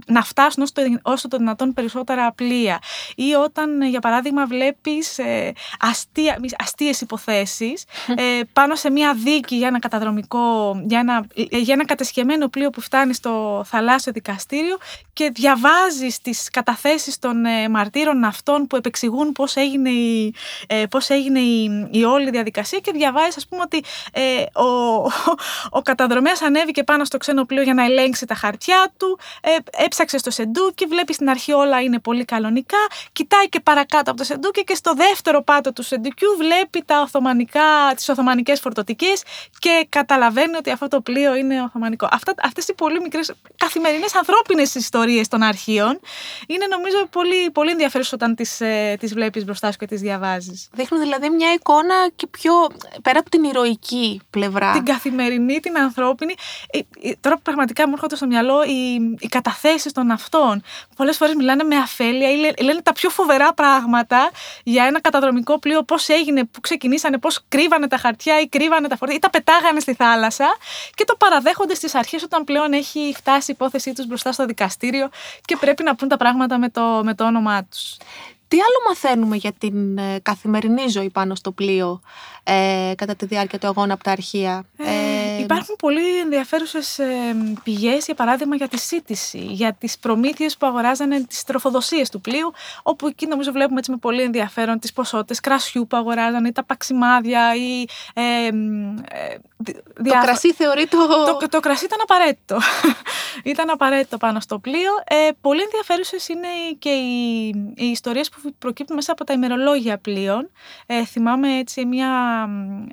να 0.06 0.22
φτάσουν 0.22 0.62
όσο 0.62 0.72
το, 0.72 0.82
όσο 1.02 1.28
το 1.28 1.36
δυνατόν 1.36 1.72
περισσότερα 1.72 2.32
πλοία. 2.32 2.78
Ή 3.14 3.34
όταν, 3.34 3.82
για 3.82 4.00
παράδειγμα, 4.00 4.46
βλέπεις 4.46 5.18
ε, 5.18 5.52
αστεία, 5.80 6.38
αστείες 6.58 7.00
υποθέσεις 7.00 7.84
ε, 8.16 8.40
πάνω 8.52 8.74
σε 8.74 8.90
μια 8.90 9.14
δίκη 9.14 9.56
για 9.56 9.68
ένα 9.68 9.78
καταδρομικό, 9.78 10.76
για 10.86 10.98
ένα, 10.98 11.26
για 11.34 11.74
ένα 11.74 11.84
κατεσχεμένο 11.84 12.48
πλοίο 12.48 12.70
που 12.70 12.80
φτάνει 12.80 13.14
στο 13.14 13.62
θαλάσσιο 13.66 14.12
δικαστήριο 14.12 14.78
και 15.12 15.30
διαβάζεις 15.34 16.20
τις 16.20 16.50
καταθέσεις 16.50 17.18
των 17.18 17.44
ε, 17.44 17.68
μαρτύρων 17.68 18.24
αυτών 18.24 18.66
που 18.66 18.76
επεξηγούν 18.76 19.32
πώς 19.32 19.56
έγινε 19.56 19.90
η, 19.90 20.34
ε, 20.66 20.86
πώς 20.90 21.08
έγινε 21.08 21.40
η, 21.40 21.88
η 21.90 22.04
όλη 22.04 22.30
διαδικασία 22.30 22.78
και 22.78 22.92
διαβάζεις 22.92 23.36
ας 23.36 23.46
πούμε 23.46 23.62
ότι 23.62 23.82
ε, 24.12 24.60
ο, 24.60 24.64
ο, 25.04 25.10
ο 25.70 25.82
καταδρομέας 25.82 26.42
ανέβηκε 26.54 26.82
πάνω 26.84 27.04
στο 27.04 27.18
ξένο 27.18 27.44
πλοίο 27.44 27.62
για 27.62 27.74
να 27.74 27.84
ελέγξει 27.84 28.26
τα 28.26 28.34
χαρτιά 28.34 28.92
του, 28.96 29.18
ε, 29.40 29.84
έψαξε 29.84 30.18
στο 30.18 30.30
σεντούκι, 30.30 30.86
βλέπεις 30.86 31.14
στην 31.14 31.28
αρχή 31.30 31.52
όλα 31.52 31.80
είναι 31.80 31.98
πολύ 31.98 32.24
κανονικά, 32.24 32.78
κοιτάει 33.12 33.48
και 33.48 33.60
παρακάτω 33.60 34.10
από 34.10 34.18
το 34.18 34.24
σεντούκι 34.24 34.64
και 34.64 34.74
στο 34.74 34.94
δεύτερο 34.94 35.42
πάτο 35.42 35.72
του 35.72 35.82
σεντουκιού 35.82 36.28
βλέπει 36.38 36.82
τα 36.86 37.00
οθωμανικά, 37.00 37.92
τις 37.96 38.08
οθωμανικές 38.08 38.60
φορτωτικές 38.60 39.22
και 39.58 39.86
καταλαβαίνει 39.88 40.56
ότι 40.56 40.70
αυτό 40.70 40.88
το 40.88 41.00
πλοίο 41.00 41.34
είναι 41.34 41.62
οθωμανικό. 41.62 42.08
Αυτά, 42.10 42.34
αυτές 42.42 42.68
οι 42.68 42.74
πολύ 42.74 43.00
μικρές 43.00 43.32
καθημερινές 43.56 44.14
ανθρώπινες 44.14 44.74
ιστορίες 44.74 45.28
των 45.28 45.42
αρχείων 45.42 46.00
είναι 46.46 46.66
νομίζω 46.66 47.06
πολύ, 47.10 47.50
πολύ 47.50 47.70
ενδιαφέρουσες 47.70 48.12
όταν 48.12 48.34
τις, 48.34 48.60
ε, 48.60 48.96
τις 49.00 49.14
βλέπεις 49.14 49.44
μπροστά 49.44 49.72
σου 49.72 49.78
και 49.78 49.86
τις 49.86 50.00
διαβάζεις. 50.00 50.68
Δείχνουν 50.72 51.00
δηλαδή 51.00 51.30
μια 51.30 51.52
εικόνα 51.52 51.94
και 52.16 52.26
πιο 52.26 52.52
πέρα 53.02 53.18
από 53.18 53.30
την 53.30 53.44
ηρωική 53.44 54.20
πλευρά. 54.30 54.72
Την 54.72 54.84
καθημερινή, 54.84 55.60
την 55.60 55.78
ανθρώπινη 55.78 56.32
ε, 56.32 56.42
ε, 56.42 56.43
τώρα 57.20 57.38
πραγματικά 57.38 57.86
μου 57.86 57.92
έρχονται 57.94 58.16
στο 58.16 58.26
μυαλό 58.26 58.62
οι, 58.62 58.94
οι 59.18 59.26
καταθέσεις 59.28 59.92
των 59.92 60.10
αυτών. 60.10 60.62
Πολλές 60.96 61.16
φορές 61.16 61.34
μιλάνε 61.34 61.64
με 61.64 61.76
αφέλεια 61.76 62.30
ή 62.30 62.62
λένε 62.62 62.82
τα 62.82 62.92
πιο 62.92 63.10
φοβερά 63.10 63.54
πράγματα 63.54 64.30
για 64.62 64.84
ένα 64.84 65.00
καταδρομικό 65.00 65.58
πλοίο, 65.58 65.82
πώς 65.82 66.08
έγινε, 66.08 66.44
πού 66.44 66.60
ξεκινήσανε, 66.60 67.18
πώς 67.18 67.44
κρύβανε 67.48 67.88
τα 67.88 67.96
χαρτιά 67.96 68.40
ή 68.40 68.48
κρύβανε 68.48 68.88
τα 68.88 68.96
φορτία 68.96 69.16
ή 69.16 69.20
τα 69.20 69.30
πετάγανε 69.30 69.80
στη 69.80 69.94
θάλασσα 69.94 70.56
και 70.94 71.04
το 71.04 71.16
παραδέχονται 71.16 71.74
στις 71.74 71.94
αρχές 71.94 72.22
όταν 72.22 72.44
πλέον 72.44 72.72
έχει 72.72 73.12
φτάσει 73.16 73.50
η 73.50 73.54
υπόθεσή 73.58 73.92
τους 73.92 74.06
μπροστά 74.06 74.32
στο 74.32 74.46
δικαστήριο 74.46 75.08
και 75.44 75.56
πρέπει 75.56 75.82
να 75.82 75.94
πούν 75.94 76.08
τα 76.08 76.16
πράγματα 76.16 76.58
με 76.58 76.68
το, 76.68 77.00
με 77.04 77.14
το 77.14 77.24
όνομά 77.24 77.64
τους. 77.64 77.96
Τι 78.48 78.56
άλλο 78.56 78.88
μαθαίνουμε 78.88 79.36
για 79.36 79.52
την 79.52 79.98
ε, 79.98 80.18
καθημερινή 80.22 80.88
ζωή 80.88 81.10
πάνω 81.10 81.34
στο 81.34 81.52
πλοίο 81.52 82.00
ε, 82.42 82.92
κατά 82.96 83.14
τη 83.14 83.26
διάρκεια 83.26 83.58
του 83.58 83.66
αγώνα 83.66 83.94
από 83.94 84.04
τα 84.04 84.10
αρχεία; 84.10 84.64
Ε, 84.76 84.84
ε 84.84 85.23
υπάρχουν 85.44 85.76
πολύ 85.78 86.18
ενδιαφέρουσες 86.18 86.98
ε, 86.98 87.36
πηγές, 87.62 88.04
για 88.04 88.14
παράδειγμα 88.14 88.56
για 88.56 88.68
τη 88.68 88.78
σύντηση, 88.78 89.38
για 89.38 89.72
τις 89.72 89.98
προμήθειες 89.98 90.56
που 90.56 90.66
αγοράζανε 90.66 91.20
τις 91.20 91.44
τροφοδοσίες 91.44 92.08
του 92.10 92.20
πλοίου, 92.20 92.52
όπου 92.82 93.06
εκεί 93.06 93.26
νομίζω 93.26 93.52
βλέπουμε 93.52 93.78
έτσι 93.78 93.90
με 93.90 93.96
πολύ 93.96 94.22
ενδιαφέρον 94.22 94.78
τις 94.78 94.92
ποσότητες 94.92 95.40
κρασιού 95.40 95.86
που 95.86 95.96
αγοράζανε, 95.96 96.52
τα 96.52 96.64
παξιμάδια 96.64 97.54
ή... 97.54 97.84
Ε, 98.14 98.48
το 99.94 100.18
κρασί 100.22 100.52
θεωρεί 100.52 100.86
το... 100.86 100.98
το... 101.40 101.48
Το 101.48 101.60
κρασί 101.60 101.84
ήταν 101.84 101.98
απαραίτητο. 102.02 102.58
ήταν 103.52 103.70
απαραίτητο 103.70 104.16
πάνω 104.16 104.40
στο 104.40 104.58
πλοίο. 104.58 104.92
Ε, 105.04 105.28
πολύ 105.40 105.62
ενδιαφέρουσες 105.62 106.28
είναι 106.28 106.48
και 106.78 106.88
οι, 106.88 107.46
οι 107.76 107.86
ιστορίες 107.86 108.28
που 108.28 108.54
προκύπτουν 108.58 108.96
μέσα 108.96 109.12
από 109.12 109.24
τα 109.24 109.32
ημερολόγια 109.32 109.98
πλοίων. 109.98 110.50
Ε, 110.86 111.04
θυμάμαι 111.04 111.58
έτσι 111.58 111.84
μια, 111.84 112.10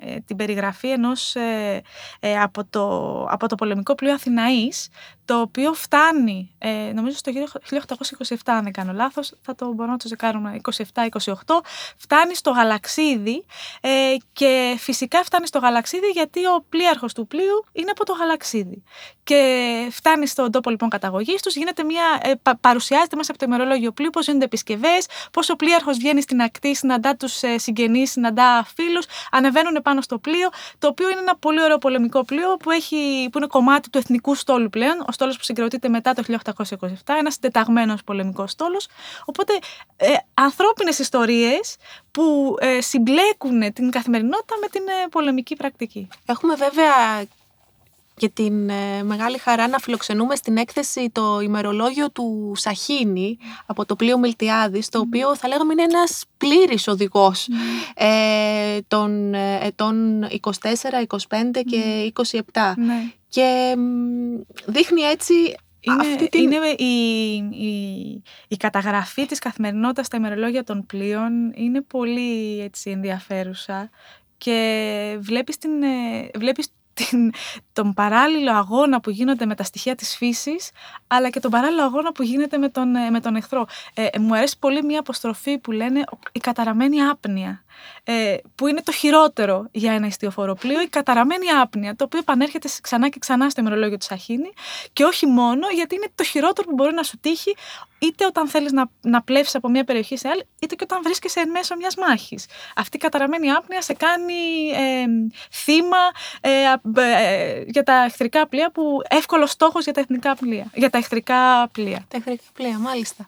ε, 0.00 0.16
την 0.26 0.36
περιγραφή 0.36 0.88
ενός 0.88 1.34
ε, 1.34 1.82
ε, 2.20 2.40
από, 2.42 2.64
το, 2.70 3.24
από 3.24 3.48
το 3.48 3.54
πολεμικό 3.54 3.94
πλοίο 3.94 4.12
Αθηναής, 4.12 4.88
το 5.24 5.40
οποίο 5.40 5.72
φτάνει, 5.72 6.54
ε, 6.58 6.92
νομίζω 6.94 7.16
στο 7.16 7.32
1827 7.32 8.36
αν 8.44 8.62
δεν 8.62 8.72
κάνω 8.72 8.92
λάθος, 8.92 9.32
θα 9.42 9.54
το 9.54 9.72
μπορώ 9.72 9.90
να 9.90 9.96
το 9.96 10.08
ζεκάρουμε 10.08 10.60
27-28, 10.94 11.62
φτάνει 11.96 12.34
στο 12.34 12.50
Γαλαξίδι 12.50 13.44
ε, 13.80 14.14
και 14.32 14.74
φυσικά 14.78 15.22
φτάνει 15.22 15.46
στο 15.46 15.58
Γαλαξίδι 15.58 16.06
γιατί 16.06 16.46
ο 16.46 16.64
πλοίαρχος 16.68 17.14
του 17.14 17.26
πλοίου 17.26 17.64
είναι 17.72 17.90
από 17.90 18.04
το 18.04 18.12
Γαλαξίδι. 18.12 18.82
Και 19.24 19.88
φτάνει 19.90 20.26
στον 20.26 20.50
τόπο 20.50 20.70
λοιπόν 20.70 20.88
καταγωγής 20.88 21.42
τους, 21.42 21.56
γίνεται 21.56 21.84
μια, 21.84 22.20
ε, 22.22 22.32
παρουσιάζεται 22.60 23.16
μέσα 23.16 23.30
από 23.30 23.40
το 23.40 23.46
ημερολόγιο 23.48 23.92
πλοίου 23.92 24.10
πώς 24.10 24.26
γίνονται 24.26 24.44
επισκευές, 24.44 25.06
πώς 25.30 25.50
ο 25.50 25.56
πλοίαρχος 25.56 25.96
βγαίνει 25.98 26.22
στην 26.22 26.40
ακτή, 26.40 26.76
συναντά 26.76 27.16
τους 27.16 27.42
ε, 27.42 27.58
συγγενείς, 27.58 28.10
συναντά 28.10 28.66
φίλους, 28.76 29.06
ανεβαίνουν 29.30 29.82
πάνω 29.82 30.00
στο 30.00 30.18
πλοίο, 30.18 30.48
το 30.78 30.88
οποίο 30.88 31.10
είναι 31.10 31.20
ένα 31.20 31.36
πολύ 31.36 31.62
ωραίο 31.62 31.78
πολεμικό 31.78 32.24
πλοίο 32.24 32.56
που, 32.56 32.70
έχει, 32.70 33.28
που 33.32 33.38
είναι 33.38 33.46
κομμάτι 33.46 33.90
του 33.90 33.98
εθνικού 33.98 34.34
στόλου 34.34 34.70
πλέον, 34.70 35.04
ο 35.12 35.14
στόλος 35.14 35.36
που 35.36 35.44
συγκροτείται 35.44 35.88
μετά 35.88 36.12
το 36.14 36.22
1827, 36.28 36.86
ένας 37.18 37.32
συντεταγμένο 37.34 37.94
πολεμικός 38.04 38.50
στόλος. 38.50 38.88
Οπότε 39.24 39.52
ε, 39.96 40.06
ανθρώπινες 40.34 40.98
ιστορίες 40.98 41.76
που 42.10 42.56
ε, 42.60 42.80
συμπλέκουν 42.80 43.72
την 43.72 43.90
καθημερινότητα 43.90 44.54
με 44.60 44.66
την 44.68 44.82
ε, 44.88 45.08
πολεμική 45.10 45.56
πρακτική. 45.56 46.08
Έχουμε 46.26 46.54
βέβαια 46.54 47.24
και 48.14 48.28
την 48.28 48.68
ε, 48.68 49.02
μεγάλη 49.02 49.38
χαρά 49.38 49.68
να 49.68 49.78
φιλοξενούμε 49.78 50.36
στην 50.36 50.56
έκθεση 50.56 51.10
το 51.12 51.40
ημερολόγιο 51.40 52.10
του 52.10 52.52
Σαχίνη 52.56 53.38
από 53.66 53.84
το 53.84 53.96
πλοίο 53.96 54.18
Μιλτιάδης, 54.18 54.88
το 54.88 54.98
οποίο 54.98 55.36
θα 55.36 55.48
λέγαμε 55.48 55.72
είναι 55.72 55.82
ένας 55.82 56.24
πλήρης 56.36 56.88
οδηγός 56.88 57.48
ε, 57.94 58.78
των 58.88 59.34
ετών 59.34 60.26
24, 60.40 60.50
25 61.06 61.16
και 61.66 62.12
27. 62.52 62.72
Ναι. 62.76 63.12
Και 63.28 63.76
δείχνει 64.66 65.00
έτσι 65.00 65.34
είναι, 65.80 66.00
αυτή 66.00 66.28
την... 66.28 66.42
είναι 66.42 66.66
η, 66.66 67.34
η, 67.50 68.22
η, 68.48 68.56
καταγραφή 68.56 69.26
της 69.26 69.38
καθημερινότητας 69.38 70.06
στα 70.06 70.16
ημερολόγια 70.16 70.64
των 70.64 70.86
πλοίων 70.86 71.52
είναι 71.54 71.80
πολύ 71.80 72.60
έτσι, 72.60 72.90
ενδιαφέρουσα 72.90 73.90
και 74.38 75.16
βλέπεις, 75.20 75.58
την, 75.58 75.82
ε, 75.82 76.30
βλέπεις 76.38 76.68
την, 76.94 77.32
τον 77.72 77.94
παράλληλο 77.94 78.52
αγώνα 78.52 79.00
που 79.00 79.10
γίνονται 79.10 79.46
με 79.46 79.54
τα 79.54 79.62
στοιχεία 79.62 79.94
της 79.94 80.16
φύσης, 80.16 80.70
αλλά 81.06 81.30
και 81.30 81.40
τον 81.40 81.50
παράλληλο 81.50 81.82
αγώνα 81.82 82.12
που 82.12 82.22
γίνεται 82.22 82.58
με 82.58 82.68
τον, 82.68 82.88
με 83.10 83.20
τον 83.20 83.36
εχθρό. 83.36 83.66
Ε, 83.94 84.18
μου 84.18 84.34
αρέσει 84.36 84.58
πολύ 84.58 84.82
μια 84.84 84.98
αποστροφή 84.98 85.58
που 85.58 85.72
λένε 85.72 86.04
η 86.32 86.38
καταραμένη 86.38 87.02
άπνοια, 87.02 87.64
ε, 88.04 88.36
που 88.54 88.66
είναι 88.66 88.82
το 88.82 88.92
χειρότερο 88.92 89.68
για 89.70 89.92
ένα 89.92 90.06
ιστιοφοροπλοίο, 90.06 90.80
η 90.80 90.88
καταραμένη 90.88 91.50
άπνοια, 91.50 91.96
το 91.96 92.04
οποίο 92.04 92.18
επανέρχεται 92.18 92.68
ξανά 92.82 93.08
και 93.08 93.18
ξανά 93.18 93.50
στο 93.50 93.60
ημερολόγιο 93.60 93.96
του 93.96 94.04
Σαχίνη 94.04 94.52
και 94.92 95.04
όχι 95.04 95.26
μόνο 95.26 95.66
γιατί 95.74 95.94
είναι 95.94 96.08
το 96.14 96.24
χειρότερο 96.24 96.68
που 96.68 96.74
μπορεί 96.74 96.94
να 96.94 97.02
σου 97.02 97.18
τύχει 97.20 97.54
είτε 97.98 98.26
όταν 98.26 98.48
θέλεις 98.48 98.72
να, 98.72 98.90
να 99.00 99.22
πλεύσεις 99.22 99.54
από 99.54 99.68
μια 99.68 99.84
περιοχή 99.84 100.16
σε 100.16 100.28
άλλη, 100.28 100.46
είτε 100.60 100.74
και 100.74 100.84
όταν 100.84 101.02
βρίσκεσαι 101.02 101.40
εν 101.40 101.50
μέσω 101.50 101.76
μιας 101.76 101.94
μάχης. 101.96 102.46
Αυτή 102.76 102.96
η 102.96 103.00
καταραμένη 103.00 103.50
άπνοια 103.50 103.82
σε 103.82 103.92
κάνει 103.92 104.68
ε, 104.74 105.04
θύμα 105.52 105.96
ε, 106.40 106.50
ε, 106.96 107.61
για 107.66 107.82
τα 107.82 108.04
εχθρικά 108.04 108.46
πλοία, 108.46 108.70
που 108.70 109.00
εύκολος 109.08 109.50
στόχος 109.50 109.84
για 109.84 109.92
τα, 109.92 110.00
εθνικά 110.00 110.36
πλοία, 110.36 110.70
για 110.74 110.90
τα 110.90 110.98
εχθρικά 110.98 111.68
πλοία. 111.72 112.04
Τα 112.08 112.16
εχθρικά 112.16 112.42
πλοία, 112.52 112.78
μάλιστα. 112.78 113.26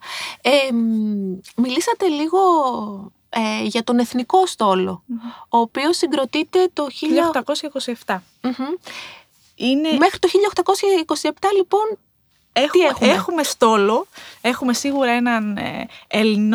μιλήσατε 1.57 2.09
λίγο 2.09 2.41
για 3.63 3.85
τον 3.85 3.99
εθνικό 3.99 4.39
ο 5.49 5.59
οποίος 5.59 5.97
συγκροτείται 5.97 6.71
το 6.73 6.87
1827. 8.07 8.17
Είναι... 9.55 9.89
Μέχρι 9.99 10.19
το 10.19 10.29
1827 11.15 11.31
λοιπόν 11.57 11.99
Έχουμε, 12.57 12.85
έχουμε; 12.85 13.13
έχουμε 13.13 13.43
στόλο, 13.43 14.07
έχουμε 14.41 14.73
σίγουρα 14.73 15.11
έναν 15.11 15.57
ε, 15.57 15.87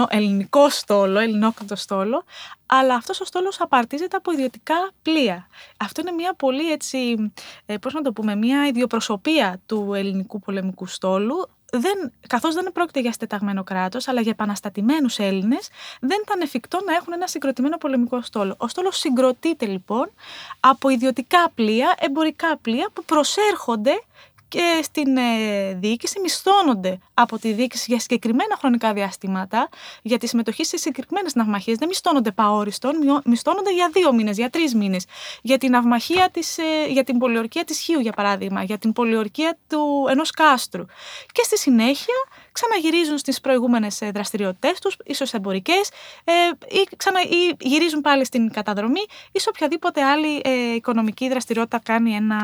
ελληνικό 0.09 0.69
στόλο, 0.69 1.19
ελληνόκρατο 1.19 1.75
στόλο, 1.75 2.23
αλλά 2.71 2.95
αυτός 2.95 3.21
ο 3.21 3.25
στόλος 3.25 3.61
απαρτίζεται 3.61 4.17
από 4.17 4.31
ιδιωτικά 4.31 4.91
πλοία. 5.01 5.47
Αυτό 5.77 6.01
είναι 6.01 6.11
μια 6.11 6.33
πολύ 6.33 6.71
έτσι, 6.71 7.31
ε, 7.65 7.77
πώς 7.77 7.93
να 7.93 8.01
το 8.01 8.13
πούμε, 8.13 8.35
μια 8.35 8.67
ιδιοπροσωπία 8.67 9.61
του 9.65 9.93
ελληνικού 9.93 10.39
πολεμικού 10.39 10.85
στόλου, 10.85 11.49
δεν, 11.71 12.11
καθώς 12.27 12.53
δεν 12.53 12.71
πρόκειται 12.71 12.99
για 12.99 13.11
στεταγμένο 13.11 13.63
κράτος, 13.63 14.07
αλλά 14.07 14.21
για 14.21 14.31
επαναστατημένους 14.31 15.17
Έλληνες, 15.17 15.69
δεν 15.99 16.17
ήταν 16.21 16.41
εφικτό 16.41 16.79
να 16.85 16.93
έχουν 16.93 17.13
ένα 17.13 17.27
συγκροτημένο 17.27 17.77
πολεμικό 17.77 18.21
στόλο. 18.21 18.55
Ο 18.57 18.67
στόλος 18.67 18.97
συγκροτείται 18.97 19.65
λοιπόν 19.65 20.11
από 20.59 20.89
ιδιωτικά 20.89 21.51
πλοία, 21.55 21.95
εμπορικά 21.99 22.57
πλοία 22.57 22.89
που 22.93 23.03
προσέρχονται 23.03 24.01
και 24.49 24.79
στην 24.83 25.17
ε, 25.17 25.73
διοίκηση 25.73 26.19
μισθώνονται 26.19 26.99
από 27.13 27.39
τη 27.39 27.53
διοίκηση 27.53 27.85
για 27.87 27.99
συγκεκριμένα 27.99 28.55
χρονικά 28.57 28.93
διαστήματα 28.93 29.69
για 30.01 30.17
τη 30.17 30.27
συμμετοχή 30.27 30.65
σε 30.65 30.77
συγκεκριμένες 30.77 31.35
ναυμαχίες. 31.35 31.77
Δεν 31.77 31.87
μισθώνονται 31.87 32.31
παόριστον, 32.31 32.95
μισθώνονται 33.25 33.73
για 33.73 33.89
δύο 33.93 34.13
μήνες, 34.13 34.37
για 34.37 34.49
τρεις 34.49 34.75
μήνες. 34.75 35.05
Για 35.41 35.57
την 35.57 35.71
ναυμαχία 35.71 36.29
της, 36.31 36.57
ε, 36.57 36.63
για 36.89 37.03
την 37.03 37.17
πολιορκία 37.17 37.63
της 37.63 37.79
Χίου, 37.79 37.99
για 37.99 38.11
παράδειγμα, 38.11 38.63
για 38.63 38.77
την 38.77 38.93
πολιορκία 38.93 39.57
του 39.67 40.05
ενός 40.09 40.31
κάστρου. 40.31 40.85
Και 41.31 41.43
στη 41.43 41.57
συνέχεια 41.57 42.15
ξαναγυρίζουν 42.51 43.17
στις 43.17 43.41
προηγούμενες 43.41 44.01
ε, 44.01 44.11
δραστηριότητές 44.11 44.79
τους, 44.79 44.97
ίσως 45.05 45.33
εμπορικές, 45.33 45.89
ε, 46.23 46.33
ή, 46.67 46.87
ξανα, 46.97 47.21
ή 47.21 47.55
γυρίζουν 47.59 48.01
πάλι 48.01 48.25
στην 48.25 48.51
καταδρομή 48.51 49.01
ή 49.31 49.39
σε 49.39 49.49
οποιαδήποτε 49.49 50.03
άλλη 50.03 50.41
ε, 50.43 50.73
οικονομική 50.73 51.29
δραστηριότητα 51.29 51.79
κάνει 51.83 52.15
ένα 52.15 52.37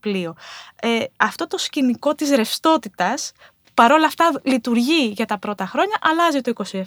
πλοίο. 0.00 0.34
Ε, 0.80 1.04
αυτό 1.46 1.56
το 1.56 1.62
σκηνικό 1.62 2.14
της 2.14 2.30
ρευστότητας 2.30 3.32
παρόλα 3.74 4.06
αυτά 4.06 4.40
λειτουργεί 4.42 5.06
για 5.06 5.26
τα 5.26 5.38
πρώτα 5.38 5.66
χρόνια, 5.66 5.96
αλλάζει 6.00 6.40
το 6.40 6.52
27 6.70 6.82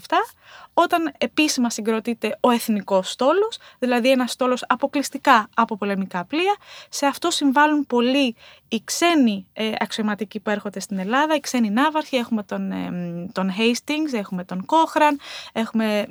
όταν 0.73 1.11
επίσημα 1.17 1.69
συγκροτείται 1.69 2.37
ο 2.39 2.49
εθνικός 2.49 3.11
στόλος, 3.11 3.57
δηλαδή 3.79 4.09
ένα 4.11 4.27
στόλος 4.27 4.63
αποκλειστικά 4.67 5.49
από 5.55 5.77
πολεμικά 5.77 6.25
πλοία. 6.25 6.55
Σε 6.89 7.05
αυτό 7.05 7.31
συμβάλλουν 7.31 7.85
πολλοί 7.85 8.35
οι 8.67 8.81
ξένοι 8.83 9.47
ε, 9.53 9.71
αξιωματικοί 9.79 10.39
που 10.39 10.49
έρχονται 10.49 10.79
στην 10.79 10.97
Ελλάδα, 10.99 11.35
οι 11.35 11.39
ξένοι 11.39 11.69
ναύαρχοι, 11.69 12.15
έχουμε 12.15 12.43
τον, 12.43 12.71
ε, 12.71 12.91
τον 13.31 13.51
Hastings, 13.57 14.13
έχουμε 14.13 14.43
τον 14.43 14.65
Κόχραν, 14.65 15.19
έχουμε 15.53 16.07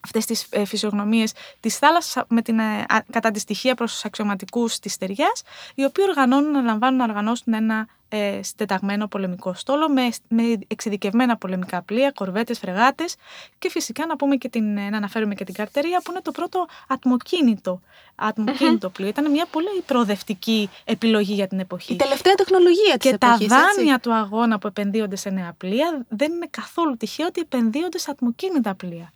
αυτές 0.00 0.24
τις 0.24 0.46
ε, 0.50 0.64
φυσιογνωμίες 0.64 1.32
της 1.60 1.78
θάλασσας 1.78 2.24
με 2.28 2.42
την 2.42 2.58
ε, 2.58 2.86
καταντιστοιχεία 3.10 3.74
προς 3.74 3.92
τους 3.92 4.04
αξιωματικούς 4.04 4.78
της 4.78 4.92
στεριάς, 4.92 5.42
οι 5.74 5.84
οποίοι 5.84 6.04
οργανώνουν 6.08 6.50
να 6.50 6.60
λαμβάνουν 6.60 6.98
να 6.98 7.04
οργανώσουν 7.04 7.52
ένα 7.52 7.88
ε, 8.12 8.42
στεταγμένο 8.42 9.06
πολεμικό 9.06 9.54
στόλο 9.54 9.88
με, 9.88 10.08
με 10.28 10.42
εξειδικευμένα 10.66 11.36
πολεμικά 11.36 11.82
πλοία, 11.82 12.10
κορβέτες, 12.10 12.58
φρεγάτες 12.58 13.14
και 13.58 13.70
φυσικά 13.70 14.06
να, 14.06 14.16
πούμε 14.16 14.36
και 14.36 14.48
την, 14.48 14.74
να 14.74 14.96
αναφέρουμε 14.96 15.34
και 15.34 15.44
την 15.44 15.54
καρτερία 15.54 16.00
που 16.04 16.10
είναι 16.10 16.20
το 16.20 16.30
πρώτο 16.30 16.66
ατμοκίνητο, 16.88 17.80
ατμοκίνητο 18.14 18.90
πλοίο. 18.90 19.08
Ήταν 19.08 19.30
μια 19.30 19.46
πολύ 19.50 19.82
προοδευτική 19.86 20.70
επιλογή 20.84 21.34
για 21.34 21.46
την 21.46 21.58
εποχή. 21.58 21.92
Η 21.92 21.96
τελευταία 21.96 22.34
τεχνολογία 22.34 22.96
της 22.96 23.10
και 23.10 23.16
εποχής, 23.20 23.38
Και 23.38 23.48
τα 23.48 23.60
δάνεια 23.74 23.98
του 23.98 24.14
αγώνα 24.14 24.58
που 24.58 24.66
επενδύονται 24.66 25.16
σε 25.16 25.30
νέα 25.30 25.54
πλοία 25.58 26.04
δεν 26.08 26.32
είναι 26.32 26.46
καθόλου 26.50 26.96
τυχαίο 26.96 27.26
ότι 27.26 27.40
επενδύονται 27.40 27.98
σε 27.98 28.10
ατμοκίνητα 28.10 28.74
πλοία. 28.74 29.12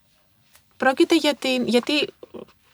Πρόκειται 0.84 1.16
για 1.16 1.34
την, 1.34 1.66
γιατί 1.66 2.08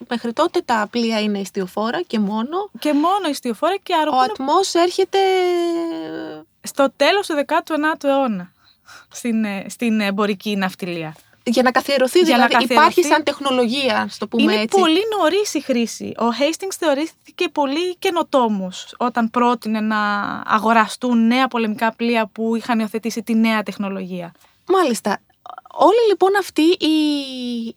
μέχρι 0.08 0.32
τότε 0.32 0.60
τα 0.64 0.88
πλοία 0.90 1.20
είναι 1.20 1.38
ιστιοφόρα 1.38 2.00
και 2.00 2.18
μόνο. 2.18 2.70
Και 2.78 2.92
μόνο 2.92 3.28
ιστιοφόρα 3.30 3.76
και 3.82 3.94
αργότερα. 3.94 4.22
Ο 4.22 4.32
ατμός 4.32 4.74
έρχεται... 4.74 5.18
Στο 6.62 6.92
τέλος 6.96 7.26
του 7.26 7.34
19ου 7.46 8.04
αιώνα 8.04 8.52
στην, 9.10 9.44
ε, 9.44 9.64
στην 9.68 10.00
εμπορική 10.00 10.56
ναυτιλία. 10.56 11.16
Για 11.44 11.62
να 11.62 11.70
καθιερωθεί, 11.70 12.18
Για 12.18 12.34
δηλαδή 12.34 12.54
να 12.54 12.60
υπάρχει 12.60 13.02
σαν 13.02 13.22
τεχνολογία, 13.22 14.06
στο 14.10 14.28
πούμε 14.28 14.42
είναι 14.42 14.62
έτσι. 14.62 14.80
πολύ 14.80 15.00
νωρίς 15.18 15.54
η 15.54 15.60
χρήση. 15.60 16.14
Ο 16.18 16.24
Hastings 16.40 16.76
θεωρήθηκε 16.78 17.48
πολύ 17.48 17.96
καινοτόμος 17.96 18.94
όταν 18.98 19.30
πρότεινε 19.30 19.80
να 19.80 19.98
αγοραστούν 20.46 21.26
νέα 21.26 21.48
πολεμικά 21.48 21.92
πλοία 21.92 22.26
που 22.26 22.56
είχαν 22.56 22.78
υιοθετήσει 22.78 23.22
τη 23.22 23.34
νέα 23.34 23.62
τεχνολογία. 23.62 24.32
Μάλιστα 24.66 25.20
όλη 25.72 26.08
λοιπόν 26.08 26.36
αυτή 26.38 26.62
η, 26.62 26.94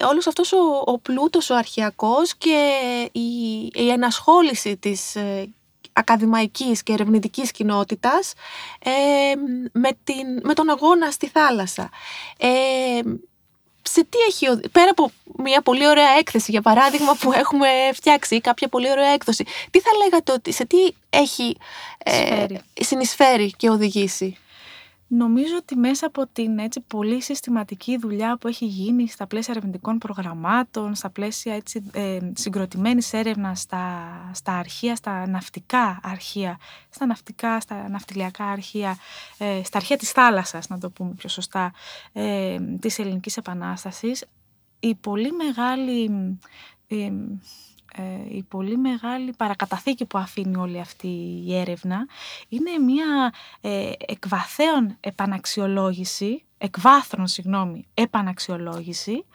όλος 0.05 0.27
αυτός 0.27 0.51
ο, 0.51 0.81
ο 0.86 0.99
πλούτος 0.99 1.49
ο 1.49 1.55
αρχαιακός 1.55 2.36
και 2.36 2.79
η, 3.12 3.62
η 3.73 3.89
ενασχόληση 3.89 4.77
της 4.77 5.15
ε, 5.15 5.49
ακαδημαϊκής 5.93 6.83
και 6.83 6.93
ερευνητικής 6.93 7.51
κοινότητας 7.51 8.33
ε, 8.79 8.91
με, 9.71 9.89
την, 10.03 10.39
με 10.43 10.53
τον 10.53 10.69
αγώνα 10.69 11.12
στη 11.12 11.27
θάλασσα. 11.27 11.89
Ε, 12.38 13.01
σε 13.81 14.03
τι 14.03 14.17
έχει, 14.27 14.69
πέρα 14.71 14.89
από 14.89 15.12
μια 15.38 15.62
πολύ 15.62 15.88
ωραία 15.88 16.09
έκθεση 16.17 16.51
για 16.51 16.62
παράδειγμα 16.62 17.15
που 17.15 17.33
έχουμε 17.33 17.67
φτιάξει 17.93 18.36
ή 18.36 18.41
κάποια 18.41 18.67
πολύ 18.67 18.91
ωραία 18.91 19.09
έκδοση, 19.09 19.45
τι 19.71 19.79
θα 19.79 19.89
λέγατε 20.03 20.31
ότι 20.31 20.51
σε 20.53 20.65
τι 20.65 20.77
έχει 21.09 21.57
ε, 21.97 22.45
συνεισφέρει 22.73 23.51
και 23.57 23.69
οδηγήσει; 23.69 24.38
Νομίζω 25.07 25.55
ότι 25.57 25.75
μέσα 25.75 26.05
από 26.07 26.27
την 26.27 26.59
έτσι 26.59 26.81
πολύ 26.81 27.21
συστηματική 27.21 27.97
δουλειά 27.97 28.37
που 28.37 28.47
έχει 28.47 28.65
γίνει 28.65 29.07
στα 29.07 29.27
πλαίσια 29.27 29.53
ερευνητικών 29.53 29.97
προγραμμάτων, 29.97 30.95
στα 30.95 31.09
πλαίσια 31.09 31.55
έτσι, 31.55 31.83
ε, 31.93 32.19
συγκροτημένης 32.33 33.13
έρευνας 33.13 33.59
στα, 33.59 34.05
στα 34.33 34.51
αρχεία, 34.51 34.95
στα 34.95 35.27
ναυτικά 35.27 35.99
αρχεία, 36.03 36.59
στα 36.89 37.05
ναυτικά, 37.05 37.59
στα 37.59 37.89
ναυτιλιακά 37.89 38.45
αρχεία, 38.45 38.97
ε, 39.37 39.61
στα 39.63 39.77
αρχεία 39.77 39.97
της 39.97 40.11
θάλασσας, 40.11 40.67
να 40.67 40.77
το 40.77 40.89
πούμε 40.89 41.13
πιο 41.17 41.29
σωστά, 41.29 41.73
ε, 42.13 42.57
της 42.79 42.99
Ελληνικής 42.99 43.37
Επανάστασης, 43.37 44.25
η 44.79 44.95
πολύ 44.95 45.31
μεγάλη... 45.31 46.11
Ε, 47.97 48.01
ε, 48.01 48.36
η 48.36 48.43
πολύ 48.43 48.77
μεγάλη 48.77 49.34
παρακαταθήκη 49.38 50.06
που 50.06 50.17
αφήνει 50.17 50.56
όλη 50.56 50.79
αυτή 50.79 51.08
η 51.45 51.58
έρευνα 51.58 52.08
είναι 52.49 52.77
μια 52.77 53.34
ε, 53.62 53.91
εκβαθέων 54.06 54.97
επαναξιολόγηση 54.99 56.43
εκβάθρον, 56.63 57.28
συγγνώμη, 57.28 57.88
επαναξιολόγηση 57.93 59.26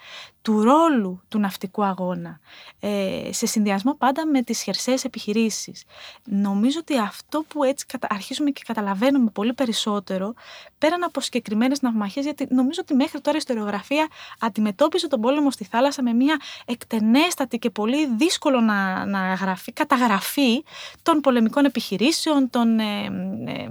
του 0.42 0.62
ρόλου 0.62 1.22
του 1.28 1.38
ναυτικού 1.38 1.84
αγώνα 1.84 2.40
ε, 2.80 3.28
σε 3.32 3.46
συνδυασμό 3.46 3.94
πάντα 3.94 4.26
με 4.26 4.42
τις 4.42 4.62
χερσαίες 4.62 5.04
επιχειρήσεις. 5.04 5.84
Νομίζω 6.24 6.78
ότι 6.80 6.98
αυτό 6.98 7.44
που 7.48 7.64
έτσι 7.64 7.86
αρχίζουμε 8.08 8.50
και 8.50 8.62
καταλαβαίνουμε 8.66 9.30
πολύ 9.30 9.54
περισσότερο 9.54 10.34
πέραν 10.78 11.04
από 11.04 11.20
συγκεκριμένες 11.20 11.82
ναυμαχίες 11.82 12.24
γιατί 12.24 12.46
νομίζω 12.50 12.80
ότι 12.82 12.94
μέχρι 12.94 13.20
τώρα 13.20 13.36
η 13.36 13.38
ιστοριογραφία 13.38 14.08
αντιμετώπιζε 14.38 15.08
τον 15.08 15.20
πόλεμο 15.20 15.50
στη 15.50 15.64
θάλασσα 15.64 16.02
με 16.02 16.12
μια 16.12 16.40
εκτενέστατη 16.64 17.58
και 17.58 17.70
πολύ 17.70 18.06
δύσκολο 18.16 18.60
να, 18.60 19.06
να 19.06 19.34
γραφεί, 19.34 19.72
καταγραφή 19.72 20.64
των 21.02 21.20
πολεμικών 21.20 21.64
επιχειρήσεων, 21.64 22.50
των 22.50 22.78
ε, 22.78 23.04
ε, 23.46 23.68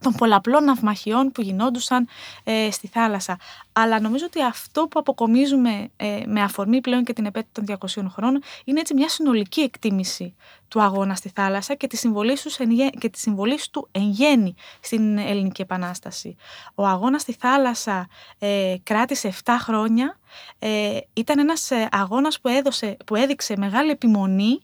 των 0.00 0.12
πολλαπλών 0.12 0.64
ναυμαχιών 0.64 1.32
που 1.32 1.40
γινόντουσαν 1.42 2.08
ε, 2.44 2.70
στη 2.70 2.86
θάλασσα. 2.86 3.38
Αλλά 3.72 4.00
νομίζω 4.00 4.24
ότι 4.26 4.42
αυτό 4.42 4.82
που 4.82 4.98
αποκομίζουμε 4.98 5.90
ε, 5.96 6.22
με 6.26 6.42
αφορμή 6.42 6.80
πλέον 6.80 7.04
και 7.04 7.12
την 7.12 7.26
επέτειο 7.26 7.64
των 7.64 7.78
200 8.06 8.10
χρόνων 8.12 8.42
είναι 8.64 8.80
έτσι 8.80 8.94
μια 8.94 9.08
συνολική 9.08 9.60
εκτίμηση 9.60 10.34
του 10.68 10.82
αγώνα 10.82 11.14
στη 11.14 11.28
θάλασσα 11.34 11.74
και 11.74 11.86
τη 11.86 11.96
συμβολή, 11.96 12.34
του, 12.34 12.66
και 12.98 13.08
τη 13.08 13.18
συμβολή 13.18 13.58
του 13.70 13.88
εν 13.92 14.10
γέννη 14.10 14.54
στην 14.80 15.18
Ελληνική 15.18 15.62
Επανάσταση. 15.62 16.36
Ο 16.74 16.86
αγώνας 16.86 17.20
στη 17.20 17.32
θάλασσα 17.32 18.08
ε, 18.38 18.74
κράτησε 18.82 19.32
7 19.44 19.52
χρόνια. 19.60 20.18
Ε, 20.58 20.98
ήταν 21.12 21.38
ένας 21.38 21.70
αγώνας 21.90 22.40
που, 22.40 22.48
έδωσε, 22.48 22.96
που 23.06 23.14
έδειξε 23.14 23.54
μεγάλη 23.56 23.90
επιμονή, 23.90 24.60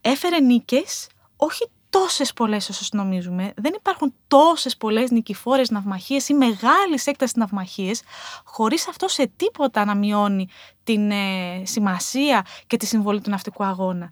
έφερε 0.00 0.40
νίκες, 0.40 1.08
όχι 1.36 1.70
τόσες 1.90 2.32
πολλές 2.32 2.68
όσο 2.68 2.84
νομίζουμε, 2.92 3.52
δεν 3.56 3.72
υπάρχουν 3.76 4.14
τόσες 4.28 4.76
πολλές 4.76 5.10
νικηφόρες 5.10 5.70
ναυμαχίες 5.70 6.28
ή 6.28 6.34
μεγάλης 6.34 7.06
έκτασης 7.06 7.36
ναυμαχίες, 7.36 8.02
χωρίς 8.44 8.88
αυτό 8.88 9.08
σε 9.08 9.30
τίποτα 9.36 9.84
να 9.84 9.94
μειώνει 9.94 10.48
την 10.84 11.10
ε, 11.10 11.62
σημασία 11.62 12.46
και 12.66 12.76
τη 12.76 12.86
συμβολή 12.86 13.20
του 13.20 13.30
ναυτικού 13.30 13.64
αγώνα 13.64 14.10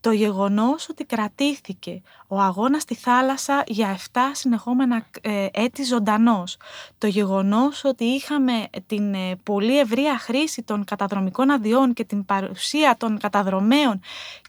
το 0.00 0.10
γεγονός 0.10 0.88
ότι 0.88 1.04
κρατήθηκε 1.04 2.02
ο 2.26 2.40
αγώνας 2.40 2.82
στη 2.82 2.94
θάλασσα 2.94 3.64
για 3.66 3.98
7 4.12 4.18
συνεχόμενα 4.32 5.06
ε, 5.20 5.46
έτη 5.52 5.84
ζωντανός, 5.84 6.56
το 6.98 7.06
γεγονός 7.06 7.84
ότι 7.84 8.04
είχαμε 8.04 8.68
την 8.86 9.14
ε, 9.14 9.36
πολύ 9.42 9.78
ευρεία 9.78 10.18
χρήση 10.18 10.62
των 10.62 10.84
καταδρομικών 10.84 11.50
αδειών 11.50 11.92
και 11.92 12.04
την 12.04 12.24
παρουσία 12.24 12.96
των 12.98 13.18
καταδρομέων 13.18 14.00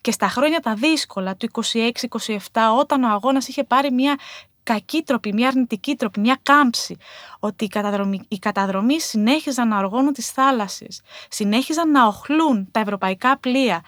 και 0.01 0.11
στα 0.11 0.27
χρόνια 0.27 0.59
τα 0.59 0.73
δύσκολα 0.73 1.35
του 1.35 1.49
26-27 1.51 2.37
όταν 2.79 3.03
ο 3.03 3.07
αγώνας 3.07 3.47
είχε 3.47 3.63
πάρει 3.63 3.91
μια 3.91 4.17
κακή 4.63 5.03
τροπή, 5.03 5.33
μια 5.33 5.47
αρνητική 5.47 5.95
τροπή, 5.95 6.19
μια 6.19 6.39
κάμψη, 6.43 6.97
ότι 7.39 7.65
οι 7.65 7.67
καταδρομοί, 7.67 8.25
οι 8.27 8.39
καταδρομοί 8.39 9.01
συνέχιζαν 9.01 9.67
να 9.67 9.77
οργώνουν 9.77 10.13
τις 10.13 10.31
θάλασσες, 10.31 11.01
συνέχιζαν 11.29 11.91
να 11.91 12.07
οχλούν 12.07 12.67
τα 12.71 12.79
ευρωπαϊκά 12.79 13.37
πλοία. 13.37 13.81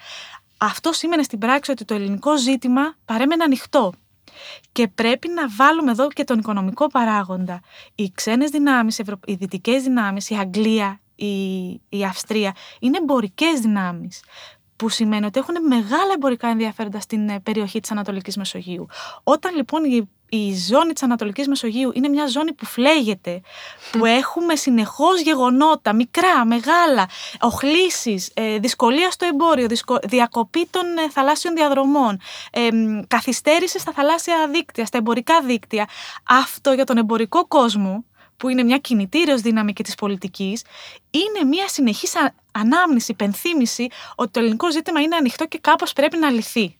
Αυτό 0.64 0.92
σήμαινε 0.92 1.22
στην 1.22 1.38
πράξη 1.38 1.70
ότι 1.70 1.84
το 1.84 1.94
ελληνικό 1.94 2.36
ζήτημα 2.38 2.94
παρέμενε 3.04 3.44
ανοιχτό. 3.44 3.92
Και 4.72 4.88
πρέπει 4.88 5.28
να 5.28 5.48
βάλουμε 5.48 5.90
εδώ 5.90 6.08
και 6.08 6.24
τον 6.24 6.38
οικονομικό 6.38 6.86
παράγοντα. 6.86 7.60
Οι 7.94 8.12
ξένες 8.14 8.50
δυνάμεις, 8.50 8.98
οι 9.24 9.34
δυτικές 9.34 9.82
δυνάμεις, 9.82 10.30
η 10.30 10.34
Αγγλία, 10.34 11.00
η, 11.14 11.70
η 11.88 12.04
Αυστρία 12.08 12.54
είναι 12.80 12.98
εμπορικές 12.98 13.60
δυνάμεις 13.60 14.22
που 14.76 14.88
σημαίνει 14.88 15.24
ότι 15.24 15.38
έχουν 15.38 15.66
μεγάλα 15.66 16.12
εμπορικά 16.14 16.48
ενδιαφέροντα 16.48 17.00
στην 17.00 17.28
ε, 17.28 17.40
περιοχή 17.40 17.80
της 17.80 17.90
Ανατολικής 17.90 18.36
Μεσογείου. 18.36 18.86
Όταν 19.22 19.54
λοιπόν 19.54 19.84
η 19.84 20.10
η 20.34 20.54
ζώνη 20.54 20.92
της 20.92 21.02
Ανατολικής 21.02 21.48
Μεσογείου 21.48 21.90
είναι 21.94 22.08
μια 22.08 22.26
ζώνη 22.26 22.52
που 22.52 22.64
φλέγεται, 22.64 23.40
που 23.92 24.04
έχουμε 24.04 24.56
συνεχώς 24.56 25.20
γεγονότα, 25.20 25.92
μικρά, 25.92 26.44
μεγάλα, 26.44 27.08
οχλήσεις, 27.40 28.30
ε, 28.34 28.58
δυσκολία 28.58 29.10
στο 29.10 29.26
εμπόριο, 29.26 29.66
διακοπή 30.04 30.68
των 30.70 30.82
ε, 30.98 31.10
θαλάσσιων 31.10 31.54
διαδρομών, 31.54 32.20
ε, 32.50 32.68
καθυστέρηση 33.06 33.78
στα 33.78 33.92
θαλάσσια 33.92 34.48
δίκτυα, 34.52 34.86
στα 34.86 34.98
εμπορικά 34.98 35.40
δίκτυα. 35.40 35.88
Αυτό 36.28 36.72
για 36.72 36.84
τον 36.84 36.96
εμπορικό 36.96 37.46
κόσμο 37.46 38.04
που 38.36 38.48
είναι 38.48 38.62
μια 38.62 38.78
κινητήριος 38.78 39.40
δύναμη 39.40 39.72
και 39.72 39.82
της 39.82 39.94
πολιτικής, 39.94 40.62
είναι 41.10 41.48
μια 41.48 41.68
συνεχής 41.68 42.12
ανάμνηση, 42.52 43.10
υπενθύμηση 43.10 43.88
ότι 44.14 44.30
το 44.30 44.40
ελληνικό 44.40 44.70
ζήτημα 44.70 45.00
είναι 45.00 45.16
ανοιχτό 45.16 45.46
και 45.46 45.58
κάπως 45.58 45.92
πρέπει 45.92 46.16
να 46.16 46.30
λυθεί. 46.30 46.76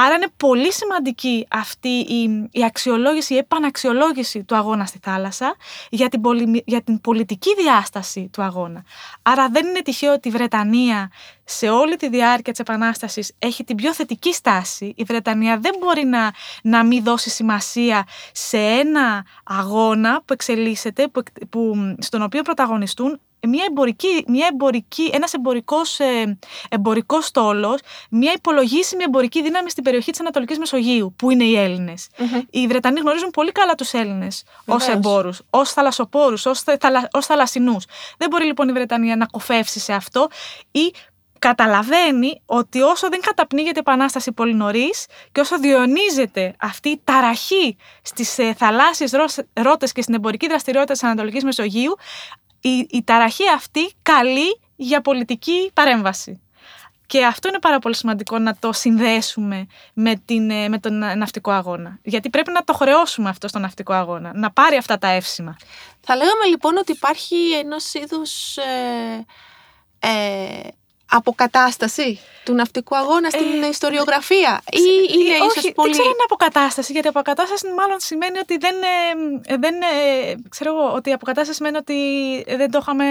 Άρα 0.00 0.14
είναι 0.14 0.28
πολύ 0.36 0.72
σημαντική 0.72 1.46
αυτή 1.50 1.88
η, 1.88 2.48
η 2.50 2.64
αξιολόγηση, 2.64 3.34
η 3.34 3.36
επαναξιολόγηση 3.36 4.44
του 4.44 4.56
αγώνα 4.56 4.84
στη 4.84 4.98
θάλασσα 5.02 5.56
για 5.90 6.08
την, 6.08 6.20
για 6.64 6.82
την 6.82 7.00
πολιτική 7.00 7.54
διάσταση 7.54 8.28
του 8.32 8.42
αγώνα. 8.42 8.84
Άρα 9.22 9.48
δεν 9.48 9.66
είναι 9.66 9.82
τυχαίο 9.82 10.12
ότι 10.12 10.28
η 10.28 10.30
Βρετανία 10.30 11.10
σε 11.44 11.68
όλη 11.68 11.96
τη 11.96 12.08
διάρκεια 12.08 12.52
της 12.52 12.60
Επανάστασης 12.60 13.32
έχει 13.38 13.64
την 13.64 13.76
πιο 13.76 13.94
θετική 13.94 14.32
στάση. 14.32 14.92
Η 14.96 15.02
Βρετανία 15.02 15.58
δεν 15.58 15.74
μπορεί 15.78 16.04
να, 16.04 16.32
να 16.62 16.84
μην 16.84 17.04
δώσει 17.04 17.30
σημασία 17.30 18.06
σε 18.32 18.58
ένα 18.58 19.24
αγώνα 19.44 20.22
που 20.24 20.32
εξελίσσεται, 20.32 21.08
που, 21.08 21.22
που, 21.50 21.74
στον 21.98 22.22
οποίο 22.22 22.42
πρωταγωνιστούν 22.42 23.20
μια 23.46 23.64
εμπορική, 23.68 24.24
μια 24.26 24.48
εμπορική, 24.52 25.10
ένας 25.12 25.32
εμπορικός, 25.32 25.98
ε, 26.00 26.38
εμπορικός 26.68 27.24
στόλος, 27.26 27.80
μια 28.10 28.32
υπολογίσιμη 28.32 29.02
εμπορική 29.02 29.42
δύναμη 29.42 29.70
στην 29.70 29.84
περιοχή 29.84 30.10
της 30.10 30.20
Ανατολικής 30.20 30.58
Μεσογείου, 30.58 31.14
που 31.16 31.30
είναι 31.30 31.44
οι 31.44 31.56
ελληνες 31.56 32.08
Οι 32.50 32.66
Βρετανοί 32.66 33.00
γνωρίζουν 33.00 33.30
πολύ 33.30 33.52
καλά 33.52 33.74
τους 33.74 33.92
Έλληνες 33.92 34.44
ως 34.64 34.88
εμπόρους, 34.88 35.42
ως 35.50 35.72
θαλασσοπόρους, 35.72 36.46
ως, 36.46 36.60
θαλα, 36.60 37.08
ως 37.12 37.26
θαλασσινούς. 37.26 37.84
Δεν 38.18 38.28
μπορεί 38.28 38.44
λοιπόν 38.44 38.68
η 38.68 38.72
Βρετανία 38.72 39.16
να 39.16 39.26
κοφεύσει 39.26 39.78
σε 39.80 39.92
αυτό 39.92 40.28
ή 40.70 40.92
καταλαβαίνει 41.38 42.42
ότι 42.46 42.80
όσο 42.80 43.08
δεν 43.08 43.20
καταπνίγεται 43.20 43.78
η 43.78 43.82
Επανάσταση 43.86 44.32
πολύ 44.32 44.54
νωρίς 44.54 45.06
και 45.32 45.40
όσο 45.40 45.58
διονύζεται 45.58 46.54
αυτή 46.60 46.88
η 46.88 47.00
ταραχή 47.04 47.76
στις 48.02 48.38
ε, 48.38 48.54
θαλάσσιες 48.54 49.12
ρότες 49.52 49.92
και 49.92 50.02
στην 50.02 50.14
εμπορική 50.14 50.46
δραστηριότητα 50.46 50.92
της 50.92 51.02
Ανατολικής 51.02 51.44
Μεσογείου, 51.44 51.96
η, 52.60 52.86
η 52.90 53.02
ταραχή 53.04 53.44
αυτή 53.54 53.92
καλεί 54.02 54.60
για 54.76 55.00
πολιτική 55.00 55.70
παρέμβαση. 55.74 56.42
Και 57.06 57.24
αυτό 57.24 57.48
είναι 57.48 57.58
πάρα 57.58 57.78
πολύ 57.78 57.96
σημαντικό 57.96 58.38
να 58.38 58.56
το 58.58 58.72
συνδέσουμε 58.72 59.66
με, 59.92 60.22
την, 60.24 60.50
ε, 60.50 60.68
με 60.68 60.78
τον 60.78 60.98
ναυτικό 60.98 61.50
αγώνα. 61.50 61.98
Γιατί 62.02 62.30
πρέπει 62.30 62.50
να 62.52 62.64
το 62.64 62.72
χρεώσουμε 62.72 63.28
αυτό 63.28 63.48
στον 63.48 63.60
ναυτικό 63.60 63.92
αγώνα, 63.92 64.32
να 64.34 64.50
πάρει 64.50 64.76
αυτά 64.76 64.98
τα 64.98 65.08
εύσημα. 65.08 65.56
Θα 66.00 66.16
λέγαμε 66.16 66.44
λοιπόν 66.48 66.76
ότι 66.76 66.92
υπάρχει 66.92 67.52
ενός 67.52 67.94
είδους 67.94 68.56
ε, 68.56 69.26
ε, 69.98 70.68
αποκατάσταση 71.10 72.20
του 72.48 72.54
ναυτικού 72.54 72.96
αγώνα 72.96 73.30
στην 73.30 73.62
ε, 73.62 73.66
ιστοριογραφία 73.68 74.62
ή 74.70 74.86
είναι 75.14 75.34
ε, 75.34 75.40
όχι, 75.48 75.72
πολύ... 75.72 75.90
Δεν 75.90 75.90
ξέρω 75.90 76.08
αν 76.08 76.14
είναι 76.14 76.28
αποκατάσταση, 76.30 76.92
γιατί 76.92 77.08
αποκατάσταση 77.08 77.66
μάλλον 77.78 78.00
σημαίνει 78.00 78.38
ότι 78.38 78.56
δεν, 78.58 78.74
ε, 79.46 79.56
δεν 79.56 79.74
ξέρω 80.48 80.70
εγώ, 80.74 80.92
ότι 80.94 81.12
αποκατάσταση 81.12 81.56
σημαίνει 81.56 81.76
ότι 81.76 81.98
δεν 82.56 82.70
το 82.70 82.78
είχαμε... 82.82 83.06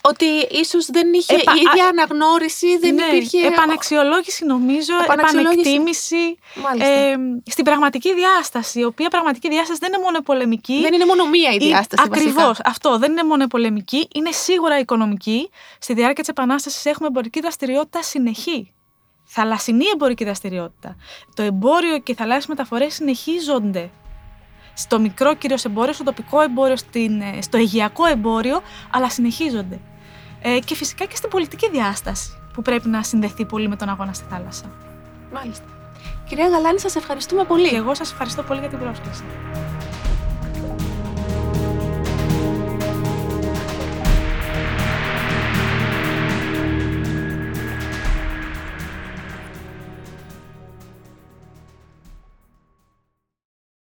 Ότι 0.00 0.26
ίσως 0.50 0.86
δεν 0.86 1.12
είχε 1.12 1.34
Επα... 1.34 1.52
ίδια 1.52 1.86
αναγνώριση, 1.88 2.78
δεν 2.78 2.94
ναι, 2.94 3.04
υπήρχε... 3.04 3.46
επαναξιολόγηση 3.46 4.44
νομίζω, 4.44 4.92
επανεκτίμηση 5.02 6.38
ε, 6.78 7.14
στην 7.50 7.64
πραγματική 7.64 8.14
διάσταση, 8.14 8.80
η 8.80 8.84
οποία 8.84 9.08
πραγματική 9.08 9.48
διάσταση 9.48 9.78
δεν 9.82 9.92
είναι 9.92 10.02
μόνο 10.02 10.20
πολεμική. 10.20 10.80
Δεν 10.80 10.92
είναι 10.92 11.06
μόνο 11.06 11.28
μία 11.28 11.50
η 11.50 11.58
διάσταση 11.58 12.02
Ακριβώς, 12.06 12.58
αυτό, 12.64 12.98
δεν 12.98 13.10
είναι 13.10 13.24
μόνο 13.24 13.46
πολεμική, 13.46 14.08
είναι 14.14 14.30
σίγουρα 14.30 14.78
οικονομική. 14.78 15.50
Στη 15.78 15.92
διάρκεια 15.94 16.22
της 16.22 16.28
Επανάστασης 16.28 16.84
έχουμε 16.84 17.08
εμπορική 17.14 17.40
δραστηριότητα 17.40 18.02
συνεχή. 18.02 18.72
Θαλασσινή 19.24 19.84
εμπορική 19.94 20.24
δραστηριότητα. 20.24 20.96
Το 21.34 21.42
εμπόριο 21.42 21.98
και 21.98 22.12
οι 22.12 22.14
θαλάσσιες 22.14 22.46
μεταφορές 22.46 22.94
συνεχίζονται. 22.94 23.90
Στο 24.74 25.00
μικρό 25.00 25.34
κυρίως 25.34 25.64
εμπόριο, 25.64 25.92
στο 25.92 26.04
τοπικό 26.04 26.40
εμπόριο, 26.40 26.76
στην, 26.76 27.20
ε, 27.20 27.42
στο 27.42 27.56
αιγιακό 27.56 28.04
εμπόριο, 28.06 28.62
αλλά 28.90 29.10
συνεχίζονται. 29.10 29.80
Ε, 30.42 30.58
και 30.58 30.74
φυσικά 30.74 31.04
και 31.04 31.16
στην 31.16 31.30
πολιτική 31.30 31.70
διάσταση 31.70 32.30
που 32.52 32.62
πρέπει 32.62 32.88
να 32.88 33.02
συνδεθεί 33.02 33.44
πολύ 33.44 33.68
με 33.68 33.76
τον 33.76 33.88
αγώνα 33.88 34.12
στη 34.12 34.24
θάλασσα. 34.30 34.64
Μάλιστα. 35.32 35.64
Κυρία 36.28 36.48
Γαλάνη, 36.48 36.78
σας 36.78 36.96
ευχαριστούμε 36.96 37.44
πολύ. 37.44 37.68
Και 37.68 37.76
εγώ 37.76 37.94
σας 37.94 38.10
ευχαριστώ 38.10 38.42
πολύ 38.42 38.60
για 38.60 38.68
την 38.68 38.78
πρόσκληση. 38.78 39.22